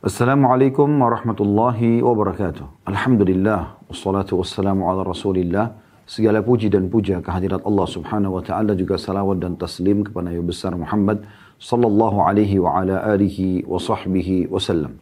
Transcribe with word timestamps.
Assalamualaikum 0.00 0.88
warahmatullahi 0.96 2.00
wabarakatuh. 2.00 2.88
Alhamdulillah, 2.88 3.84
wassalatu 3.84 4.40
wassalamu 4.40 4.88
ala 4.88 5.04
rasulillah. 5.04 5.76
Segala 6.08 6.40
puji 6.40 6.72
dan 6.72 6.88
puja 6.88 7.20
kehadirat 7.20 7.60
Allah 7.68 7.84
subhanahu 7.84 8.40
wa 8.40 8.40
ta'ala 8.40 8.72
juga 8.72 8.96
salawat 8.96 9.44
dan 9.44 9.60
taslim 9.60 10.00
kepada 10.00 10.32
Nabi 10.32 10.40
besar 10.40 10.72
Muhammad 10.72 11.28
sallallahu 11.60 12.16
alaihi 12.16 12.56
wa 12.56 12.80
ala 12.80 13.12
alihi 13.12 13.68
wa 13.68 13.76
sahbihi 13.76 14.48
wasallam. 14.48 14.96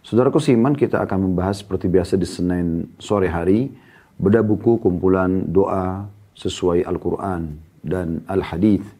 Saudaraku 0.00 0.40
seiman 0.40 0.72
kita 0.72 1.04
akan 1.04 1.28
membahas 1.28 1.60
seperti 1.60 1.92
biasa 1.92 2.16
di 2.16 2.24
Senin 2.24 2.88
sore 2.96 3.28
hari 3.28 3.68
beda 4.16 4.40
buku 4.40 4.80
kumpulan 4.80 5.44
doa 5.44 6.08
sesuai 6.40 6.88
Al-Quran 6.88 7.60
dan 7.84 8.24
Al-Hadith. 8.32 8.96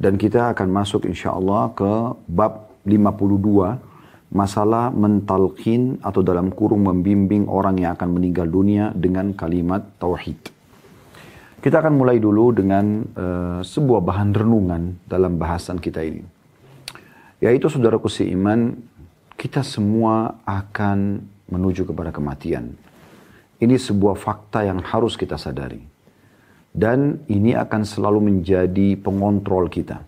Dan 0.00 0.16
kita 0.16 0.48
akan 0.56 0.72
masuk 0.72 1.04
insya 1.04 1.36
Allah 1.36 1.68
ke 1.76 1.92
bab 2.24 2.72
52 2.88 3.95
masalah 4.36 4.92
mentalkin 4.92 5.96
atau 6.04 6.20
dalam 6.20 6.52
kurung 6.52 6.84
membimbing 6.84 7.48
orang 7.48 7.80
yang 7.80 7.96
akan 7.96 8.20
meninggal 8.20 8.44
dunia 8.44 8.92
dengan 8.92 9.32
kalimat 9.32 9.80
tauhid. 9.96 10.52
Kita 11.64 11.80
akan 11.80 11.96
mulai 11.96 12.20
dulu 12.20 12.52
dengan 12.52 13.00
uh, 13.16 13.60
sebuah 13.64 14.04
bahan 14.04 14.36
renungan 14.36 15.08
dalam 15.08 15.40
bahasan 15.40 15.80
kita 15.80 16.04
ini. 16.04 16.20
Yaitu 17.40 17.72
saudaraku 17.72 18.12
seiman, 18.12 18.76
kita 19.40 19.64
semua 19.64 20.36
akan 20.44 21.24
menuju 21.48 21.88
kepada 21.88 22.12
kematian. 22.12 22.76
Ini 23.56 23.80
sebuah 23.80 24.20
fakta 24.20 24.68
yang 24.68 24.84
harus 24.84 25.16
kita 25.16 25.40
sadari. 25.40 25.80
Dan 26.76 27.24
ini 27.32 27.56
akan 27.56 27.88
selalu 27.88 28.20
menjadi 28.28 29.00
pengontrol 29.00 29.72
kita 29.72 30.04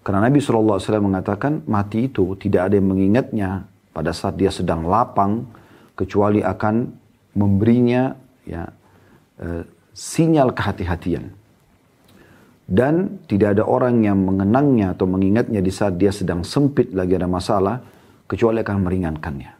karena 0.00 0.24
Nabi 0.24 0.40
SAW 0.40 0.80
mengatakan 1.04 1.60
mati 1.68 2.08
itu 2.08 2.32
tidak 2.40 2.72
ada 2.72 2.80
yang 2.80 2.88
mengingatnya 2.88 3.68
pada 3.92 4.16
saat 4.16 4.40
dia 4.40 4.48
sedang 4.48 4.88
lapang 4.88 5.44
kecuali 5.92 6.40
akan 6.40 6.88
memberinya 7.36 8.16
ya, 8.48 8.64
e, 9.36 9.68
sinyal 9.92 10.56
kehati-hatian. 10.56 11.36
Dan 12.70 13.20
tidak 13.26 13.58
ada 13.58 13.66
orang 13.66 14.00
yang 14.00 14.24
mengenangnya 14.24 14.94
atau 14.94 15.04
mengingatnya 15.04 15.60
di 15.60 15.74
saat 15.74 15.98
dia 16.00 16.14
sedang 16.14 16.46
sempit 16.46 16.94
lagi 16.94 17.18
ada 17.18 17.26
masalah 17.26 17.82
kecuali 18.24 18.62
akan 18.62 18.78
meringankannya. 18.86 19.52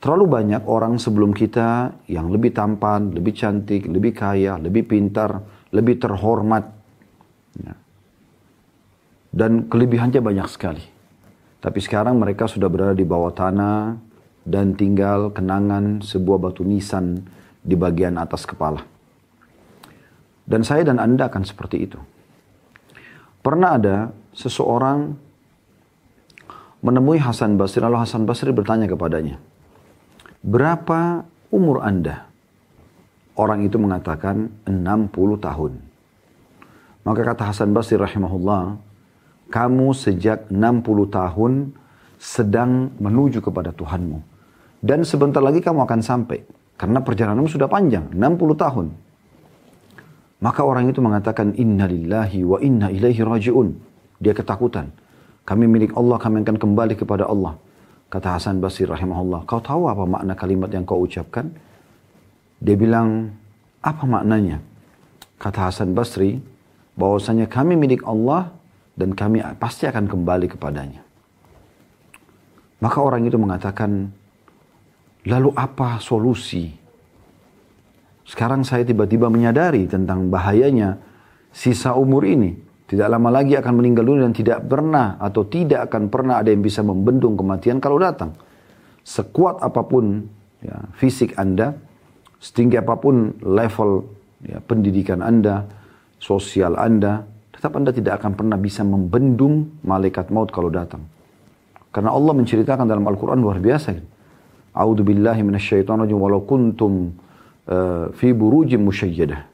Terlalu 0.00 0.24
banyak 0.24 0.62
orang 0.66 0.96
sebelum 0.98 1.36
kita 1.36 1.94
yang 2.10 2.32
lebih 2.32 2.56
tampan, 2.56 3.12
lebih 3.12 3.36
cantik, 3.36 3.86
lebih 3.86 4.16
kaya, 4.16 4.56
lebih 4.56 4.88
pintar, 4.88 5.44
lebih 5.70 6.00
terhormat. 6.00 6.64
Ya 7.60 7.85
dan 9.36 9.68
kelebihannya 9.68 10.24
banyak 10.24 10.48
sekali. 10.48 10.80
Tapi 11.60 11.78
sekarang 11.84 12.16
mereka 12.16 12.48
sudah 12.48 12.72
berada 12.72 12.96
di 12.96 13.04
bawah 13.04 13.36
tanah 13.36 14.00
dan 14.48 14.72
tinggal 14.72 15.28
kenangan 15.28 16.00
sebuah 16.00 16.40
batu 16.40 16.64
nisan 16.64 17.20
di 17.60 17.76
bagian 17.76 18.16
atas 18.16 18.48
kepala. 18.48 18.80
Dan 20.46 20.64
saya 20.64 20.88
dan 20.88 20.96
Anda 20.96 21.28
akan 21.28 21.42
seperti 21.44 21.76
itu. 21.84 22.00
Pernah 23.44 23.76
ada 23.76 23.96
seseorang 24.32 25.12
menemui 26.80 27.18
Hasan 27.18 27.58
Basri, 27.58 27.82
lalu 27.82 27.98
Hasan 27.98 28.24
Basri 28.24 28.54
bertanya 28.54 28.86
kepadanya, 28.86 29.42
berapa 30.40 31.26
umur 31.50 31.82
Anda? 31.82 32.30
Orang 33.36 33.66
itu 33.66 33.76
mengatakan 33.76 34.48
60 34.64 35.12
tahun. 35.42 35.72
Maka 37.02 37.20
kata 37.26 37.52
Hasan 37.52 37.74
Basri 37.74 37.98
rahimahullah, 37.98 38.85
kamu 39.46 39.94
sejak 39.94 40.50
60 40.50 41.06
tahun 41.10 41.52
sedang 42.18 42.90
menuju 42.98 43.38
kepada 43.44 43.70
Tuhanmu. 43.70 44.18
Dan 44.82 45.06
sebentar 45.06 45.42
lagi 45.42 45.62
kamu 45.62 45.86
akan 45.86 46.00
sampai. 46.02 46.42
Karena 46.76 47.00
perjalananmu 47.00 47.48
sudah 47.48 47.70
panjang, 47.70 48.12
60 48.12 48.52
tahun. 48.56 48.86
Maka 50.44 50.60
orang 50.60 50.92
itu 50.92 51.00
mengatakan, 51.00 51.56
Inna 51.56 51.88
lillahi 51.88 52.44
wa 52.44 52.60
inna 52.60 52.92
ilaihi 52.92 53.24
raji'un. 53.24 53.72
Dia 54.20 54.36
ketakutan. 54.36 54.92
Kami 55.48 55.64
milik 55.64 55.96
Allah, 55.96 56.20
kami 56.20 56.44
akan 56.44 56.60
kembali 56.60 56.94
kepada 56.98 57.24
Allah. 57.24 57.56
Kata 58.12 58.36
Hasan 58.36 58.60
Basri 58.60 58.86
rahimahullah, 58.86 59.48
kau 59.48 59.58
tahu 59.58 59.88
apa 59.90 60.04
makna 60.04 60.36
kalimat 60.36 60.70
yang 60.70 60.84
kau 60.84 61.02
ucapkan? 61.02 61.48
Dia 62.60 62.76
bilang, 62.76 63.32
apa 63.80 64.04
maknanya? 64.04 64.60
Kata 65.40 65.72
Hasan 65.72 65.96
Basri, 65.96 66.38
bahwasanya 66.96 67.48
kami 67.48 67.76
milik 67.76 68.04
Allah 68.04 68.55
dan 68.96 69.12
kami 69.12 69.44
pasti 69.60 69.84
akan 69.84 70.08
kembali 70.08 70.56
kepadanya. 70.56 71.04
Maka 72.80 72.98
orang 73.00 73.28
itu 73.28 73.36
mengatakan, 73.36 74.08
lalu 75.28 75.52
apa 75.56 76.00
solusi? 76.00 76.72
Sekarang 78.26 78.66
saya 78.66 78.82
tiba-tiba 78.82 79.30
menyadari 79.30 79.86
tentang 79.86 80.28
bahayanya 80.32 80.98
sisa 81.52 81.94
umur 81.94 82.26
ini. 82.26 82.52
Tidak 82.86 83.06
lama 83.06 83.34
lagi 83.34 83.58
akan 83.58 83.82
meninggal 83.82 84.06
dunia 84.06 84.30
dan 84.30 84.34
tidak 84.36 84.62
pernah 84.66 85.18
atau 85.18 85.42
tidak 85.42 85.90
akan 85.90 86.06
pernah 86.06 86.38
ada 86.38 86.54
yang 86.54 86.62
bisa 86.62 86.86
membendung 86.86 87.34
kematian 87.34 87.82
kalau 87.82 87.98
datang. 87.98 88.34
Sekuat 89.02 89.58
apa 89.62 89.82
pun 89.86 90.26
ya, 90.62 90.86
fisik 90.94 91.34
Anda, 91.34 91.74
setinggi 92.38 92.78
apa 92.78 92.94
pun 92.94 93.34
level 93.42 94.06
ya, 94.46 94.62
pendidikan 94.62 95.18
Anda, 95.18 95.66
sosial 96.22 96.78
Anda, 96.78 97.26
tetap 97.66 97.82
Anda 97.82 97.90
tidak 97.90 98.22
akan 98.22 98.38
pernah 98.38 98.54
bisa 98.54 98.86
membendung 98.86 99.82
malaikat 99.82 100.30
maut 100.30 100.54
kalau 100.54 100.70
datang. 100.70 101.02
Karena 101.90 102.14
Allah 102.14 102.30
menceritakan 102.38 102.86
dalam 102.86 103.02
Al-Quran 103.10 103.42
luar 103.42 103.58
biasa. 103.58 103.90
A'udhu 104.70 105.02
billahi 105.02 105.42
minasyaitan 105.42 105.98
rajim 105.98 106.14
walau 106.14 106.46
kuntum 106.46 107.10
uh, 107.66 108.14
fi 108.14 108.30
burujim 108.30 108.86
musyayyadah. 108.86 109.50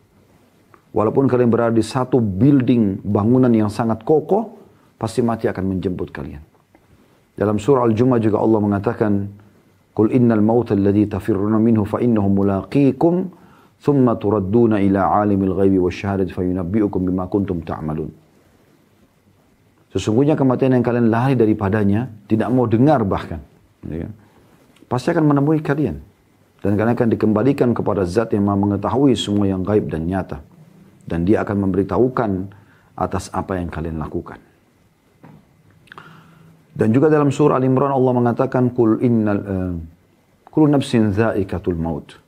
Walaupun 0.93 1.25
kalian 1.25 1.49
berada 1.49 1.72
di 1.72 1.81
satu 1.81 2.21
building 2.21 3.01
bangunan 3.01 3.49
yang 3.49 3.72
sangat 3.72 4.05
kokoh, 4.05 4.61
pasti 5.01 5.25
mati 5.25 5.49
akan 5.49 5.72
menjemput 5.72 6.12
kalian. 6.12 6.45
Dalam 7.33 7.56
surah 7.56 7.89
Al-Jumu'ah 7.89 8.21
juga 8.21 8.45
Allah 8.45 8.61
mengatakan, 8.61 9.12
Qul 9.97 10.12
innal 10.12 10.45
mauta 10.45 10.77
alladhi 10.77 11.09
tafirruna 11.09 11.56
minhu 11.56 11.89
fa 11.89 11.97
innahu 11.97 12.28
mulaqikum 12.28 13.33
thumma 13.82 14.15
تُرَدُّونَ 14.15 14.78
ila 14.78 15.00
عَالِمِ 15.03 15.41
الْغَيْبِ 15.43 15.75
wasyahadat 15.82 16.31
fayunabbi'ukum 16.31 17.00
بِمَا 17.03 17.26
كُنْتُمْ 17.26 17.66
تَعْمَلُونَ 17.66 18.10
Sesungguhnya 19.93 20.32
kematian 20.32 20.72
yang 20.72 20.81
kalian 20.81 21.12
lari 21.12 21.37
daripadanya, 21.37 22.09
tidak 22.25 22.48
mau 22.48 22.65
dengar 22.65 23.04
bahkan. 23.04 23.44
Ya. 23.84 24.09
Pasti 24.88 25.12
akan 25.12 25.28
menemui 25.28 25.60
kalian. 25.60 26.00
Dan 26.65 26.81
kalian 26.81 26.97
akan 26.97 27.09
dikembalikan 27.12 27.76
kepada 27.76 28.09
zat 28.09 28.32
yang 28.32 28.48
maha 28.48 28.56
mengetahui 28.56 29.12
semua 29.12 29.53
yang 29.53 29.60
gaib 29.60 29.92
dan 29.92 30.09
nyata. 30.09 30.41
Dan 31.04 31.28
dia 31.28 31.44
akan 31.44 31.69
memberitahukan 31.69 32.31
atas 32.97 33.28
apa 33.37 33.60
yang 33.60 33.69
kalian 33.69 34.00
lakukan. 34.00 34.41
Dan 36.72 36.88
juga 36.88 37.12
dalam 37.12 37.28
surah 37.28 37.60
Al-Imran 37.60 37.92
Allah 37.92 38.12
mengatakan, 38.16 38.72
Kul 38.72 38.97
innal, 39.04 39.41
eh, 39.44 39.53
uh, 39.53 39.72
Kul 40.48 40.72
nafsin 40.72 41.12
za'ikatul 41.12 41.76
maut. 41.76 42.22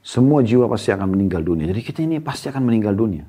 Semua 0.00 0.40
jiwa 0.40 0.64
pasti 0.66 0.90
akan 0.92 1.12
meninggal 1.12 1.44
dunia. 1.44 1.68
Jadi 1.68 1.80
kita 1.84 2.00
ini 2.00 2.18
pasti 2.24 2.48
akan 2.48 2.62
meninggal 2.64 2.96
dunia. 2.96 3.24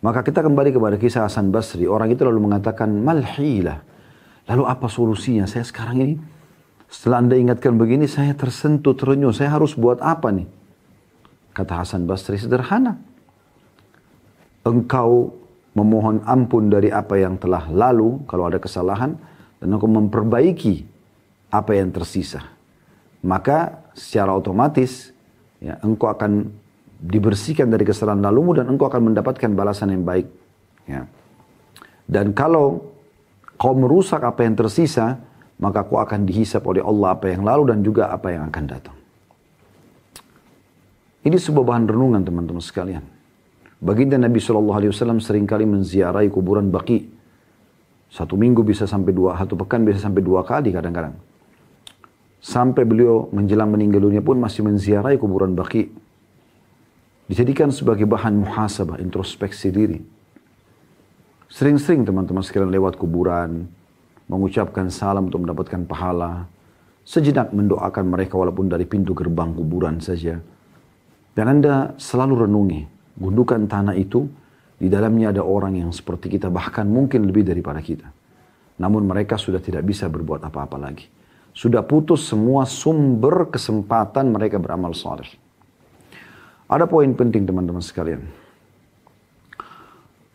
Maka 0.00 0.24
kita 0.24 0.40
kembali 0.40 0.72
kepada 0.72 0.96
kisah 0.96 1.28
Hasan 1.28 1.52
Basri. 1.52 1.84
Orang 1.84 2.08
itu 2.08 2.24
lalu 2.24 2.40
mengatakan, 2.40 2.88
malhilah. 2.88 3.84
Lalu 4.48 4.64
apa 4.64 4.88
solusinya? 4.88 5.44
Saya 5.44 5.64
sekarang 5.64 5.96
ini, 6.00 6.14
setelah 6.88 7.20
anda 7.20 7.36
ingatkan 7.36 7.76
begini, 7.76 8.08
saya 8.08 8.32
tersentuh, 8.32 8.96
terenyuh. 8.96 9.32
Saya 9.32 9.52
harus 9.52 9.76
buat 9.76 10.00
apa 10.00 10.32
nih? 10.32 10.48
Kata 11.52 11.84
Hasan 11.84 12.08
Basri, 12.08 12.40
sederhana. 12.40 12.96
Engkau 14.64 15.36
memohon 15.76 16.24
ampun 16.24 16.72
dari 16.72 16.88
apa 16.88 17.20
yang 17.20 17.36
telah 17.36 17.68
lalu, 17.68 18.24
kalau 18.24 18.48
ada 18.48 18.56
kesalahan, 18.56 19.20
dan 19.60 19.68
engkau 19.68 19.88
memperbaiki 19.88 20.88
apa 21.52 21.76
yang 21.76 21.92
tersisa. 21.92 22.40
Maka 23.20 23.84
secara 23.92 24.32
otomatis 24.32 25.12
ya, 25.60 25.78
engkau 25.84 26.10
akan 26.10 26.50
dibersihkan 27.00 27.72
dari 27.72 27.84
kesalahan 27.88 28.20
lalumu 28.20 28.52
dan 28.52 28.68
engkau 28.68 28.88
akan 28.88 29.12
mendapatkan 29.12 29.50
balasan 29.56 29.96
yang 29.96 30.04
baik. 30.04 30.26
Ya. 30.84 31.08
Dan 32.04 32.34
kalau 32.36 32.92
kau 33.54 33.72
merusak 33.76 34.20
apa 34.20 34.44
yang 34.44 34.58
tersisa, 34.58 35.20
maka 35.60 35.84
kau 35.84 36.00
akan 36.00 36.26
dihisap 36.26 36.64
oleh 36.64 36.84
Allah 36.84 37.14
apa 37.14 37.28
yang 37.30 37.44
lalu 37.44 37.72
dan 37.72 37.78
juga 37.84 38.08
apa 38.12 38.32
yang 38.32 38.48
akan 38.48 38.64
datang. 38.66 38.96
Ini 41.20 41.36
sebuah 41.36 41.64
bahan 41.68 41.84
renungan 41.84 42.24
teman-teman 42.24 42.64
sekalian. 42.64 43.04
Baginda 43.80 44.16
Nabi 44.16 44.40
SAW 44.40 45.20
sering 45.20 45.44
kali 45.44 45.68
menziarahi 45.68 46.28
kuburan 46.32 46.72
baki. 46.72 47.20
Satu 48.10 48.34
minggu 48.34 48.64
bisa 48.64 48.88
sampai 48.88 49.12
dua, 49.12 49.36
satu 49.36 49.54
pekan 49.56 49.84
bisa 49.84 50.00
sampai 50.00 50.24
dua 50.24 50.42
kali 50.42 50.72
kadang-kadang. 50.72 51.16
Sampai 52.40 52.88
beliau 52.88 53.28
menjelang 53.36 53.68
meninggal 53.68 54.00
dunia 54.00 54.24
pun 54.24 54.40
masih 54.40 54.64
menziarahi 54.64 55.20
kuburan 55.20 55.52
baki. 55.52 55.92
Dijadikan 57.28 57.68
sebagai 57.68 58.08
bahan 58.08 58.32
muhasabah, 58.42 58.96
introspeksi 58.98 59.68
diri. 59.68 60.00
Sering-sering 61.52 62.08
teman-teman 62.08 62.40
sekalian 62.40 62.72
lewat 62.72 62.96
kuburan, 62.96 63.68
mengucapkan 64.26 64.88
salam 64.88 65.28
untuk 65.28 65.44
mendapatkan 65.44 65.84
pahala, 65.84 66.48
sejenak 67.04 67.52
mendoakan 67.52 68.06
mereka 68.08 68.40
walaupun 68.40 68.72
dari 68.72 68.88
pintu 68.88 69.12
gerbang 69.12 69.52
kuburan 69.52 70.00
saja. 70.00 70.40
Dan 71.36 71.46
Anda 71.46 71.94
selalu 72.00 72.48
renungi, 72.48 72.80
gundukan 73.20 73.68
tanah 73.68 73.94
itu, 73.94 74.26
di 74.80 74.88
dalamnya 74.88 75.34
ada 75.34 75.44
orang 75.44 75.76
yang 75.76 75.92
seperti 75.92 76.40
kita, 76.40 76.48
bahkan 76.48 76.88
mungkin 76.88 77.28
lebih 77.28 77.44
daripada 77.44 77.84
kita. 77.84 78.08
Namun 78.80 79.04
mereka 79.04 79.36
sudah 79.36 79.60
tidak 79.60 79.84
bisa 79.84 80.08
berbuat 80.08 80.40
apa-apa 80.40 80.80
lagi. 80.80 81.04
Sudah 81.50 81.82
putus 81.82 82.30
semua 82.30 82.64
sumber 82.64 83.50
kesempatan 83.50 84.30
mereka 84.30 84.56
beramal 84.56 84.94
saleh. 84.94 85.28
Ada 86.70 86.86
poin 86.86 87.10
penting 87.18 87.42
teman-teman 87.46 87.82
sekalian. 87.82 88.22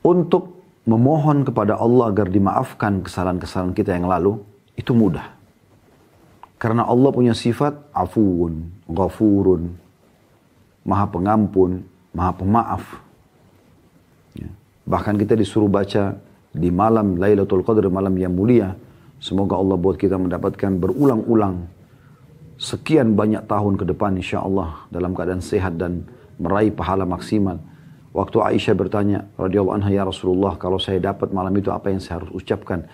Untuk 0.04 0.62
memohon 0.86 1.48
kepada 1.48 1.80
Allah 1.80 2.14
agar 2.14 2.30
dimaafkan 2.30 3.02
kesalahan-kesalahan 3.02 3.74
kita 3.74 3.96
yang 3.96 4.06
lalu, 4.06 4.38
itu 4.76 4.92
mudah. 4.92 5.34
Karena 6.60 6.86
Allah 6.86 7.10
punya 7.12 7.34
sifat 7.34 7.74
afuun, 7.96 8.70
ghafurun, 8.88 9.76
maha 10.86 11.06
pengampun, 11.10 11.84
maha 12.14 12.32
pemaaf. 12.36 12.84
Ya. 14.38 14.48
Bahkan 14.86 15.16
kita 15.20 15.34
disuruh 15.36 15.68
baca 15.68 16.16
di 16.56 16.70
malam 16.72 17.20
Lailatul 17.20 17.66
Qadar, 17.66 17.90
malam 17.92 18.16
yang 18.16 18.32
mulia. 18.32 18.78
Semoga 19.20 19.58
Allah 19.58 19.78
buat 19.80 19.96
kita 19.96 20.20
mendapatkan 20.20 20.78
berulang-ulang 20.78 21.66
sekian 22.56 23.16
banyak 23.16 23.44
tahun 23.48 23.76
ke 23.76 23.86
depan 23.92 24.16
insya 24.16 24.44
Allah 24.44 24.88
dalam 24.92 25.12
keadaan 25.12 25.44
sehat 25.44 25.76
dan 25.80 26.08
meraih 26.40 26.72
pahala 26.72 27.08
maksimal. 27.08 27.60
Waktu 28.16 28.38
Aisyah 28.40 28.76
bertanya, 28.80 29.28
radhiyallahu 29.36 29.76
anha 29.76 29.92
ya 29.92 30.08
Rasulullah, 30.08 30.56
kalau 30.56 30.80
saya 30.80 31.04
dapat 31.04 31.36
malam 31.36 31.52
itu 31.60 31.68
apa 31.68 31.92
yang 31.92 32.00
saya 32.00 32.24
harus 32.24 32.32
ucapkan? 32.32 32.88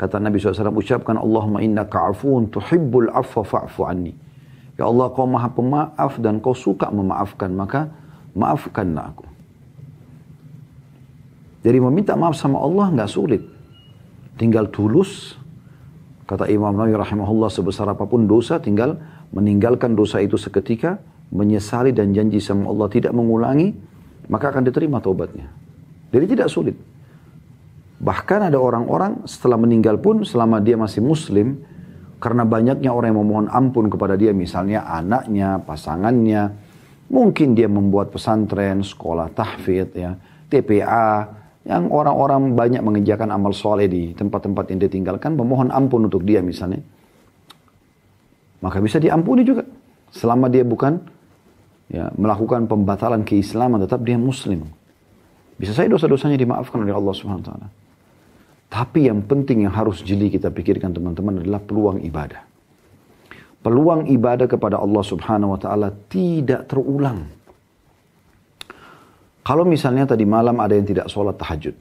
Kata 0.00 0.16
Nabi 0.16 0.40
SAW, 0.40 0.72
ucapkan 0.80 1.20
Allahumma 1.20 1.60
inna 1.60 1.84
ka'afun 1.84 2.48
tuhibbul 2.48 3.12
afwa 3.12 3.44
fa'fu 3.44 3.84
anni. 3.84 4.16
Ya 4.80 4.88
Allah, 4.88 5.12
kau 5.12 5.28
maha 5.28 5.52
pemaaf 5.52 6.16
dan 6.24 6.40
kau 6.40 6.56
suka 6.56 6.88
memaafkan, 6.88 7.52
maka 7.52 7.92
maafkanlah 8.32 9.12
aku. 9.12 9.28
Jadi 11.62 11.78
meminta 11.78 12.16
maaf 12.16 12.34
sama 12.34 12.58
Allah 12.58 12.90
nggak 12.96 13.10
sulit. 13.12 13.42
Tinggal 14.40 14.72
tulus. 14.72 15.38
Kata 16.32 16.48
Imam 16.48 16.72
Nawawi 16.72 16.96
rahimahullah 16.96 17.52
sebesar 17.52 17.92
apa 17.92 18.08
pun 18.08 18.24
dosa, 18.24 18.56
tinggal 18.56 18.96
meninggalkan 19.36 19.92
dosa 19.92 20.16
itu 20.24 20.40
seketika, 20.40 20.96
menyesali 21.28 21.92
dan 21.92 22.16
janji 22.16 22.40
sama 22.40 22.72
Allah 22.72 22.88
tidak 22.88 23.12
mengulangi, 23.12 23.76
maka 24.32 24.48
akan 24.48 24.64
diterima 24.64 24.96
taubatnya. 25.04 25.52
Jadi 26.08 26.24
tidak 26.32 26.48
sulit. 26.48 26.72
Bahkan 28.00 28.48
ada 28.48 28.56
orang-orang 28.56 29.28
setelah 29.28 29.60
meninggal 29.60 30.00
pun 30.00 30.24
selama 30.24 30.64
dia 30.64 30.80
masih 30.80 31.04
muslim, 31.04 31.60
karena 32.16 32.48
banyaknya 32.48 32.88
orang 32.88 33.12
yang 33.12 33.20
memohon 33.20 33.48
ampun 33.52 33.92
kepada 33.92 34.16
dia, 34.16 34.32
misalnya 34.32 34.88
anaknya, 34.88 35.60
pasangannya, 35.60 36.48
mungkin 37.12 37.52
dia 37.52 37.68
membuat 37.68 38.08
pesantren, 38.08 38.80
sekolah 38.80 39.28
tahfidz, 39.36 40.00
ya, 40.00 40.16
TPA, 40.48 41.28
yang 41.62 41.86
orang-orang 41.94 42.58
banyak 42.58 42.82
mengerjakan 42.82 43.30
amal 43.30 43.54
soleh 43.54 43.86
di 43.86 44.10
tempat-tempat 44.18 44.74
yang 44.74 44.78
dia 44.82 44.90
tinggalkan, 44.90 45.38
memohon 45.38 45.70
ampun 45.70 46.10
untuk 46.10 46.26
dia 46.26 46.42
misalnya. 46.42 46.82
Maka 48.62 48.78
bisa 48.82 48.98
diampuni 48.98 49.46
juga. 49.46 49.62
Selama 50.10 50.50
dia 50.50 50.66
bukan 50.66 50.98
ya, 51.90 52.10
melakukan 52.18 52.66
pembatalan 52.66 53.22
keislaman 53.22 53.82
tetap 53.82 54.02
dia 54.02 54.18
muslim. 54.18 54.66
Bisa 55.58 55.70
saja 55.70 55.90
dosa-dosanya 55.94 56.34
dimaafkan 56.34 56.82
oleh 56.82 56.94
Allah 56.94 57.14
Subhanahu 57.14 57.46
taala. 57.46 57.68
Tapi 58.72 59.06
yang 59.06 59.22
penting 59.22 59.68
yang 59.68 59.74
harus 59.74 60.00
jeli 60.00 60.32
kita 60.32 60.48
pikirkan 60.48 60.96
teman-teman 60.96 61.44
adalah 61.44 61.60
peluang 61.60 62.00
ibadah. 62.02 62.42
Peluang 63.62 64.10
ibadah 64.10 64.50
kepada 64.50 64.82
Allah 64.82 65.04
Subhanahu 65.06 65.54
wa 65.54 65.60
taala 65.60 65.94
tidak 66.10 66.66
terulang. 66.66 67.30
Kalau 69.42 69.66
misalnya 69.66 70.06
tadi 70.06 70.22
malam 70.22 70.62
ada 70.62 70.78
yang 70.78 70.86
tidak 70.86 71.10
sholat 71.10 71.34
tahajud. 71.34 71.74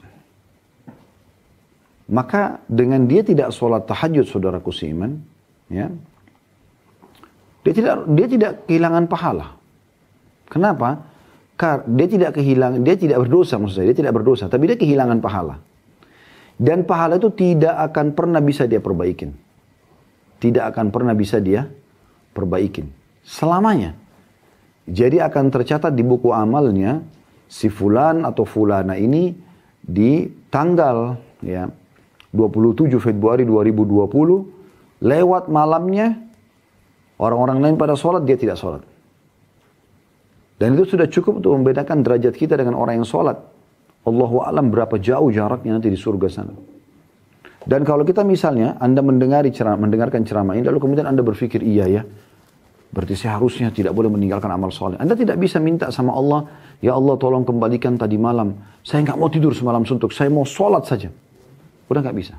Maka 2.12 2.60
dengan 2.68 3.06
dia 3.06 3.22
tidak 3.22 3.54
sholat 3.54 3.86
tahajud 3.88 4.28
saudaraku 4.28 4.74
seiman, 4.74 5.22
ya, 5.72 5.88
dia 7.62 7.74
tidak 7.78 7.96
dia 8.12 8.28
tidak 8.28 8.52
kehilangan 8.68 9.06
pahala. 9.08 9.48
Kenapa? 10.52 11.08
Karena 11.56 11.86
dia 11.88 12.08
tidak 12.10 12.32
kehilangan, 12.42 12.82
dia 12.82 12.98
tidak 12.98 13.22
berdosa 13.22 13.62
maksud 13.62 13.76
saya, 13.78 13.88
dia 13.94 13.98
tidak 14.02 14.18
berdosa, 14.18 14.50
tapi 14.50 14.66
dia 14.66 14.78
kehilangan 14.82 15.22
pahala. 15.22 15.62
Dan 16.58 16.84
pahala 16.90 17.22
itu 17.22 17.30
tidak 17.34 17.74
akan 17.90 18.18
pernah 18.18 18.42
bisa 18.42 18.66
dia 18.66 18.82
perbaikin. 18.82 19.34
Tidak 20.42 20.62
akan 20.74 20.90
pernah 20.90 21.14
bisa 21.14 21.38
dia 21.38 21.70
perbaikin. 22.34 22.90
Selamanya. 23.22 23.94
Jadi 24.90 25.22
akan 25.22 25.54
tercatat 25.54 25.94
di 25.94 26.02
buku 26.02 26.34
amalnya 26.34 27.06
si 27.52 27.68
fulan 27.68 28.24
atau 28.24 28.48
fulana 28.48 28.96
ini 28.96 29.36
di 29.84 30.24
tanggal 30.48 31.20
ya 31.44 31.68
27 32.32 32.96
Februari 33.04 33.44
2020 33.44 35.04
lewat 35.04 35.52
malamnya 35.52 36.16
orang-orang 37.20 37.60
lain 37.60 37.76
pada 37.76 38.00
sholat 38.00 38.24
dia 38.24 38.40
tidak 38.40 38.56
sholat. 38.56 38.80
Dan 40.56 40.78
itu 40.80 40.96
sudah 40.96 41.12
cukup 41.12 41.44
untuk 41.44 41.58
membedakan 41.60 42.06
derajat 42.06 42.38
kita 42.38 42.56
dengan 42.56 42.80
orang 42.80 43.04
yang 43.04 43.08
sholat. 43.10 43.36
Allahu 44.08 44.46
alam 44.46 44.72
berapa 44.72 44.96
jauh 45.02 45.34
jaraknya 45.34 45.76
nanti 45.76 45.92
di 45.92 46.00
surga 46.00 46.28
sana. 46.32 46.54
Dan 47.62 47.86
kalau 47.86 48.02
kita 48.02 48.26
misalnya 48.26 48.78
Anda 48.82 49.06
mendengari 49.06 49.54
ceramah, 49.54 49.78
mendengarkan 49.78 50.26
ceramah 50.26 50.58
ini 50.58 50.66
lalu 50.66 50.82
kemudian 50.82 51.06
Anda 51.06 51.22
berpikir 51.22 51.62
iya 51.62 51.86
ya. 51.90 52.02
Berarti 52.92 53.16
saya 53.16 53.40
harusnya 53.40 53.72
tidak 53.72 53.96
boleh 53.96 54.12
meninggalkan 54.12 54.52
amal 54.52 54.68
soleh. 54.68 55.00
Anda 55.00 55.16
tidak 55.16 55.40
bisa 55.40 55.64
minta 55.64 55.88
sama 55.96 56.12
Allah, 56.12 56.44
ya 56.84 56.92
Allah 56.92 57.16
tolong 57.16 57.48
kembalikan 57.48 57.96
tadi 57.96 58.20
malam. 58.20 58.52
Saya 58.84 59.08
nggak 59.08 59.16
mau 59.16 59.32
tidur 59.32 59.56
semalam 59.56 59.88
suntuk, 59.88 60.12
saya 60.12 60.28
mau 60.28 60.44
sholat 60.44 60.84
saja. 60.84 61.08
Udah 61.88 62.04
nggak 62.04 62.18
bisa. 62.20 62.36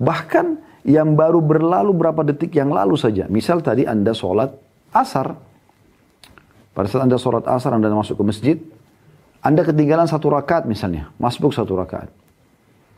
Bahkan 0.00 0.46
yang 0.88 1.12
baru 1.12 1.44
berlalu 1.44 1.92
berapa 1.92 2.24
detik 2.24 2.56
yang 2.56 2.72
lalu 2.72 2.96
saja. 2.96 3.28
Misal 3.28 3.60
tadi 3.60 3.84
Anda 3.84 4.16
sholat 4.16 4.56
asar. 4.96 5.36
Pada 6.72 6.86
saat 6.88 7.04
Anda 7.04 7.20
sholat 7.20 7.44
asar, 7.44 7.76
Anda 7.76 7.92
masuk 7.92 8.16
ke 8.16 8.24
masjid, 8.24 8.56
Anda 9.44 9.68
ketinggalan 9.68 10.08
satu 10.08 10.32
rakaat 10.32 10.64
misalnya, 10.64 11.12
masbuk 11.20 11.52
satu 11.52 11.76
rakaat. 11.76 12.08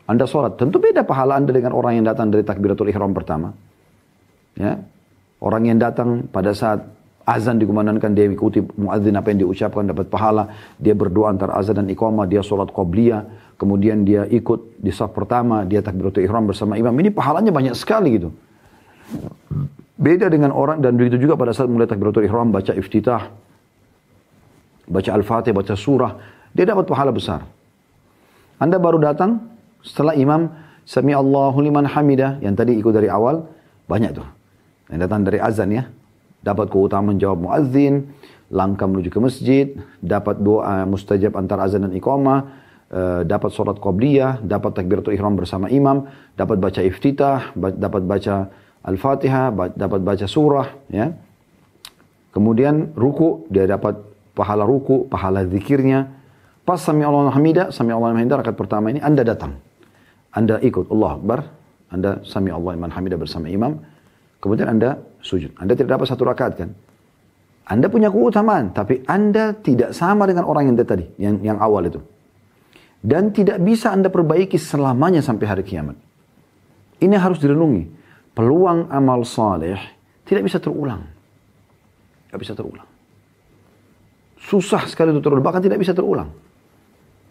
Anda 0.07 0.27
sholat, 0.27 0.55
tentu 0.55 0.79
beda 0.79 1.03
pahala 1.03 1.35
Anda 1.35 1.51
dengan 1.51 1.75
orang 1.75 1.99
yang 1.99 2.07
datang 2.07 2.31
dari 2.31 2.47
takbiratul 2.47 2.91
ihram 2.91 3.11
pertama. 3.11 3.55
Ya, 4.59 4.83
Orang 5.39 5.71
yang 5.71 5.79
datang 5.79 6.27
pada 6.27 6.51
saat 6.51 6.83
azan 7.29 7.61
dikumandangkan 7.61 8.17
dia 8.17 8.25
ikuti 8.25 8.65
muadzin 8.81 9.15
apa 9.15 9.29
yang 9.31 9.47
diucapkan 9.47 9.85
dapat 9.85 10.09
pahala. 10.09 10.49
Dia 10.81 10.97
berdoa 10.97 11.29
antara 11.29 11.55
azan 11.61 11.85
dan 11.85 11.87
iqamah, 11.93 12.25
dia 12.25 12.41
sholat 12.41 12.73
qobliyah, 12.73 13.55
kemudian 13.61 14.03
dia 14.03 14.25
ikut 14.25 14.81
di 14.81 14.89
saf 14.89 15.13
pertama, 15.13 15.69
dia 15.69 15.85
takbiratul 15.85 16.25
ihram 16.25 16.49
bersama 16.49 16.81
imam. 16.81 16.91
Ini 16.97 17.13
pahalanya 17.13 17.53
banyak 17.53 17.75
sekali 17.77 18.17
gitu. 18.17 18.33
Beda 19.99 20.31
dengan 20.33 20.55
orang 20.55 20.81
dan 20.81 20.97
begitu 20.97 21.21
juga 21.21 21.37
pada 21.37 21.53
saat 21.53 21.69
mulai 21.69 21.85
takbiratul 21.85 22.25
ihram 22.25 22.49
baca 22.49 22.73
iftitah, 22.73 23.29
baca 24.89 25.11
Al-Fatih, 25.13 25.53
baca 25.53 25.75
surah, 25.77 26.13
dia 26.57 26.65
dapat 26.65 26.89
pahala 26.89 27.13
besar. 27.13 27.45
Anda 28.59 28.81
baru 28.81 28.99
datang 28.99 29.39
setelah 29.85 30.17
imam 30.17 30.51
Sami 30.89 31.13
Allahu 31.13 31.61
liman 31.61 31.85
hamidah 31.85 32.41
yang 32.41 32.57
tadi 32.57 32.73
ikut 32.81 32.97
dari 32.97 33.13
awal, 33.13 33.45
banyak 33.85 34.17
tuh. 34.17 34.38
Yang 34.89 35.01
datang 35.09 35.21
dari 35.25 35.39
azan 35.41 35.69
ya. 35.73 35.85
Dapat 36.41 36.71
keutamaan 36.73 37.19
jawab 37.21 37.45
muazzin, 37.45 38.09
langkah 38.49 38.89
menuju 38.89 39.13
ke 39.13 39.21
masjid, 39.21 39.67
dapat 40.01 40.41
doa 40.41 40.89
mustajab 40.89 41.37
antara 41.37 41.69
azan 41.69 41.85
dan 41.85 41.93
iqamah, 41.93 42.41
uh, 42.93 43.21
dapat 43.25 43.51
sholat 43.53 43.77
qabliyah, 43.77 44.41
dapat 44.41 44.73
takbiratul 44.73 45.13
ihram 45.13 45.37
bersama 45.37 45.69
imam, 45.69 46.09
dapat 46.39 46.57
baca 46.57 46.81
iftitah, 46.81 47.53
dapat 47.57 48.03
baca 48.07 48.49
Al-Fatihah, 48.79 49.53
dapat 49.75 50.01
baca 50.01 50.25
surah, 50.25 50.69
ya. 50.89 51.13
Kemudian 52.33 52.95
ruku, 52.95 53.51
dia 53.51 53.67
dapat 53.67 53.99
pahala 54.33 54.63
ruku, 54.63 55.11
pahala 55.11 55.43
zikirnya. 55.45 56.15
Pas 56.63 56.79
sami 56.79 57.03
Allah 57.03 57.33
hamidah, 57.33 57.75
sami 57.75 57.91
Allah 57.91 58.15
hamidah 58.15 58.39
rakaat 58.39 58.55
pertama 58.55 58.93
ini 58.93 59.03
Anda 59.03 59.27
datang. 59.27 59.59
Anda 60.31 60.63
ikut 60.63 60.93
Allah 60.95 61.11
Akbar, 61.19 61.39
Anda 61.91 62.23
sami 62.23 62.55
Allah 62.55 62.79
iman 62.79 62.93
hamidah 62.93 63.19
bersama 63.19 63.51
imam. 63.51 63.83
Kemudian 64.39 64.71
Anda 64.71 64.99
sujud. 65.19 65.55
Anda 65.59 65.75
tidak 65.75 65.99
dapat 65.99 66.07
satu 66.07 66.23
rakaat 66.23 66.55
kan? 66.55 66.71
Anda 67.69 67.93
punya 67.93 68.09
keutamaan, 68.09 68.73
tapi 68.73 69.05
Anda 69.05 69.53
tidak 69.53 69.93
sama 69.93 70.25
dengan 70.25 70.49
orang 70.49 70.73
yang 70.73 70.77
tadi, 70.81 71.05
yang, 71.21 71.37
yang 71.45 71.59
awal 71.61 71.85
itu. 71.85 72.01
Dan 72.99 73.31
tidak 73.31 73.61
bisa 73.61 73.93
Anda 73.93 74.09
perbaiki 74.09 74.57
selamanya 74.57 75.21
sampai 75.21 75.47
hari 75.47 75.63
kiamat. 75.67 75.95
Ini 76.99 77.15
harus 77.21 77.39
direnungi. 77.39 78.01
Peluang 78.33 78.89
amal 78.89 79.27
saleh 79.27 79.79
tidak 80.25 80.47
bisa 80.49 80.59
terulang. 80.63 81.03
Tidak 82.31 82.39
bisa 82.41 82.55
terulang. 82.57 82.89
Susah 84.39 84.87
sekali 84.89 85.13
untuk 85.13 85.29
terulang, 85.29 85.45
bahkan 85.45 85.61
tidak 85.61 85.83
bisa 85.83 85.93
terulang. 85.93 86.31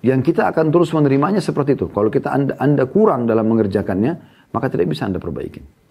Yang 0.05 0.31
kita 0.31 0.53
akan 0.53 0.69
terus 0.69 0.93
menerimanya 0.93 1.41
seperti 1.41 1.73
itu. 1.73 1.89
Kalau 1.89 2.13
kita 2.13 2.29
anda, 2.29 2.53
anda 2.61 2.85
kurang 2.85 3.25
dalam 3.25 3.49
mengerjakannya, 3.49 4.13
maka 4.53 4.69
tidak 4.69 4.93
bisa 4.93 5.09
Anda 5.09 5.17
perbaiki. 5.17 5.86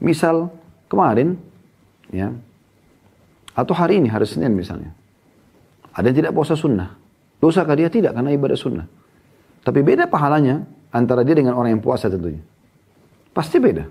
Misal 0.00 0.48
kemarin, 0.88 1.36
ya, 2.08 2.32
atau 3.52 3.76
hari 3.76 4.00
ini, 4.00 4.08
hari 4.08 4.24
Senin 4.24 4.56
misalnya, 4.56 4.96
ada 5.92 6.08
yang 6.08 6.16
tidak 6.16 6.32
puasa 6.32 6.56
sunnah. 6.56 6.96
Dosakah 7.40 7.76
dia? 7.76 7.88
Tidak, 7.92 8.12
karena 8.12 8.32
ibadah 8.32 8.56
sunnah. 8.56 8.86
Tapi 9.60 9.80
beda 9.84 10.08
pahalanya 10.08 10.64
antara 10.92 11.20
dia 11.20 11.36
dengan 11.36 11.56
orang 11.56 11.76
yang 11.76 11.82
puasa 11.84 12.08
tentunya. 12.08 12.40
Pasti 13.36 13.60
beda. 13.60 13.84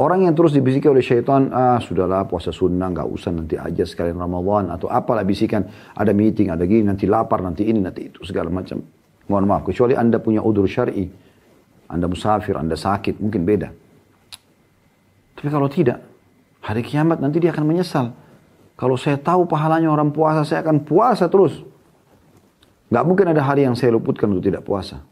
Orang 0.00 0.24
yang 0.24 0.32
terus 0.32 0.56
dibisiki 0.56 0.88
oleh 0.88 1.04
syaitan, 1.04 1.52
ah 1.52 1.76
sudahlah 1.76 2.24
puasa 2.24 2.54
sunnah, 2.54 2.88
nggak 2.88 3.08
usah 3.10 3.36
nanti 3.36 3.60
aja 3.60 3.84
sekalian 3.84 4.16
Ramadan 4.16 4.72
atau 4.72 4.88
apalah 4.88 5.26
bisikan, 5.28 5.66
ada 5.92 6.14
meeting, 6.16 6.48
ada 6.48 6.64
gini, 6.64 6.88
nanti 6.88 7.04
lapar, 7.04 7.44
nanti 7.44 7.68
ini, 7.68 7.84
nanti 7.84 8.08
itu 8.08 8.24
segala 8.24 8.48
macam. 8.48 8.80
Mohon 9.28 9.44
maaf, 9.44 9.62
kecuali 9.68 9.92
anda 9.92 10.16
punya 10.16 10.40
udur 10.40 10.64
syari, 10.64 11.04
anda 11.90 12.06
musafir, 12.06 12.54
anda 12.54 12.78
sakit, 12.78 13.18
mungkin 13.18 13.42
beda. 13.42 13.74
Tapi 15.34 15.48
kalau 15.50 15.66
tidak, 15.66 15.98
hari 16.62 16.86
kiamat 16.86 17.18
nanti 17.18 17.42
dia 17.42 17.50
akan 17.50 17.66
menyesal. 17.66 18.14
Kalau 18.78 18.94
saya 18.94 19.18
tahu 19.18 19.44
pahalanya 19.50 19.90
orang 19.90 20.14
puasa, 20.14 20.46
saya 20.46 20.62
akan 20.62 20.86
puasa 20.86 21.26
terus. 21.26 21.66
Gak 22.90 23.04
mungkin 23.04 23.28
ada 23.34 23.42
hari 23.42 23.66
yang 23.66 23.74
saya 23.74 23.92
luputkan 23.92 24.30
untuk 24.30 24.46
tidak 24.46 24.62
puasa. 24.62 25.02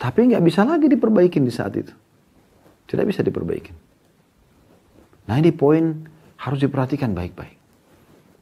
Tapi 0.00 0.34
nggak 0.34 0.42
bisa 0.42 0.66
lagi 0.66 0.90
diperbaikin 0.90 1.46
di 1.46 1.52
saat 1.54 1.78
itu. 1.78 1.94
Tidak 2.90 3.06
bisa 3.06 3.22
diperbaiki. 3.22 3.70
Nah 5.30 5.38
ini 5.38 5.54
poin 5.54 6.02
harus 6.42 6.58
diperhatikan 6.58 7.14
baik-baik. 7.14 7.54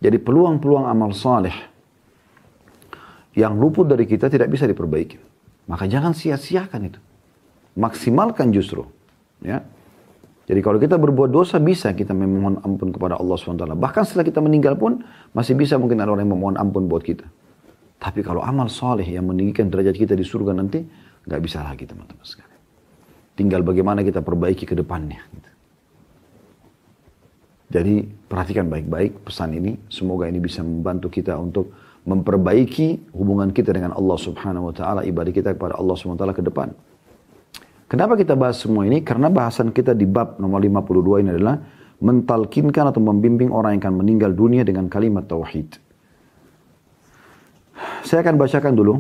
Jadi 0.01 0.17
peluang-peluang 0.17 0.89
amal 0.89 1.13
saleh 1.13 1.53
yang 3.37 3.61
luput 3.61 3.85
dari 3.85 4.09
kita 4.09 4.33
tidak 4.33 4.49
bisa 4.49 4.65
diperbaiki. 4.65 5.21
Maka 5.69 5.85
jangan 5.85 6.17
sia-siakan 6.17 6.81
itu. 6.89 7.01
Maksimalkan 7.81 8.53
justru. 8.53 8.85
Ya. 9.41 9.65
Jadi 10.45 10.61
kalau 10.61 10.77
kita 10.77 11.01
berbuat 11.01 11.33
dosa 11.33 11.57
bisa 11.57 11.95
kita 11.97 12.13
memohon 12.13 12.61
ampun 12.61 12.93
kepada 12.93 13.17
Allah 13.17 13.39
SWT. 13.39 13.71
Bahkan 13.71 14.03
setelah 14.05 14.27
kita 14.27 14.43
meninggal 14.45 14.77
pun 14.77 15.01
masih 15.33 15.57
bisa 15.57 15.81
mungkin 15.81 16.03
ada 16.03 16.13
orang 16.13 16.29
yang 16.29 16.37
memohon 16.37 16.61
ampun 16.61 16.91
buat 16.91 17.01
kita. 17.01 17.25
Tapi 18.01 18.21
kalau 18.21 18.45
amal 18.45 18.69
soleh 18.69 19.07
yang 19.07 19.31
meninggikan 19.31 19.71
derajat 19.71 19.95
kita 19.95 20.13
di 20.19 20.27
surga 20.27 20.53
nanti, 20.53 20.83
nggak 21.25 21.41
bisa 21.41 21.63
lagi 21.63 21.87
teman-teman 21.87 22.25
sekalian. 22.25 22.61
Tinggal 23.39 23.61
bagaimana 23.63 24.05
kita 24.05 24.21
perbaiki 24.21 24.67
ke 24.69 24.75
depannya. 24.75 25.21
Gitu. 25.31 25.51
Jadi 27.71 27.95
perhatikan 28.27 28.67
baik-baik 28.67 29.23
pesan 29.23 29.55
ini. 29.55 29.79
Semoga 29.87 30.27
ini 30.27 30.43
bisa 30.43 30.67
membantu 30.67 31.07
kita 31.07 31.39
untuk 31.39 31.71
memperbaiki 32.03 33.15
hubungan 33.15 33.55
kita 33.55 33.71
dengan 33.71 33.95
Allah 33.95 34.19
Subhanahu 34.19 34.73
wa 34.73 34.75
taala, 34.75 35.01
ibadah 35.07 35.31
kita 35.31 35.55
kepada 35.55 35.79
Allah 35.79 35.95
Subhanahu 35.95 36.19
wa 36.19 36.23
taala 36.27 36.35
ke 36.35 36.43
depan. 36.43 36.69
Kenapa 37.91 38.15
kita 38.15 38.39
bahas 38.39 38.63
semua 38.63 38.87
ini? 38.87 39.03
Karena 39.03 39.27
bahasan 39.27 39.75
kita 39.75 39.99
di 39.99 40.07
bab 40.07 40.39
nomor 40.39 40.63
52 40.63 41.27
ini 41.27 41.31
adalah 41.35 41.59
mentalkinkan 41.99 42.95
atau 42.95 43.03
membimbing 43.03 43.51
orang 43.51 43.75
yang 43.75 43.83
akan 43.83 43.95
meninggal 43.99 44.31
dunia 44.31 44.63
dengan 44.63 44.87
kalimat 44.87 45.27
tauhid. 45.27 45.75
Saya 48.07 48.23
akan 48.23 48.39
bacakan 48.39 48.79
dulu. 48.79 48.95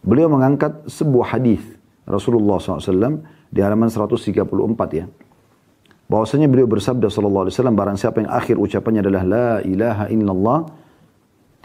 Beliau 0.00 0.32
mengangkat 0.32 0.88
sebuah 0.88 1.36
hadis 1.36 1.60
Rasulullah 2.08 2.58
SAW 2.58 3.22
di 3.52 3.60
halaman 3.60 3.92
134 3.92 4.32
ya 4.96 5.06
bahwasanya 6.12 6.44
beliau 6.44 6.68
bersabda 6.68 7.08
sallallahu 7.08 7.48
alaihi 7.48 7.54
wasallam 7.56 7.76
barang 7.76 7.96
siapa 7.96 8.16
yang 8.20 8.30
akhir 8.32 8.56
ucapannya 8.60 9.00
adalah 9.00 9.22
la 9.24 9.48
ilaha 9.64 10.04
illallah 10.12 10.58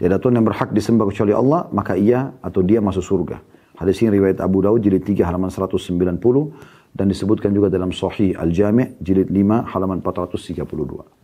tiada 0.00 0.16
Tuhan 0.16 0.40
yang 0.40 0.46
berhak 0.48 0.72
disembah 0.72 1.04
kecuali 1.04 1.36
Allah 1.36 1.68
maka 1.68 2.00
ia 2.00 2.32
atau 2.40 2.64
dia 2.64 2.80
masuk 2.80 3.04
surga 3.04 3.36
hadis 3.78 4.02
ini 4.02 4.18
riwayat 4.18 4.42
Abu 4.42 4.60
Daud 4.60 4.82
jilid 4.82 5.06
3 5.06 5.22
halaman 5.22 5.48
190 5.48 6.18
dan 6.92 7.06
disebutkan 7.06 7.54
juga 7.54 7.70
dalam 7.70 7.94
Sahih 7.94 8.34
Al-Jami' 8.34 8.98
jilid 8.98 9.30
5 9.30 9.72
halaman 9.72 10.02
432 10.02 11.18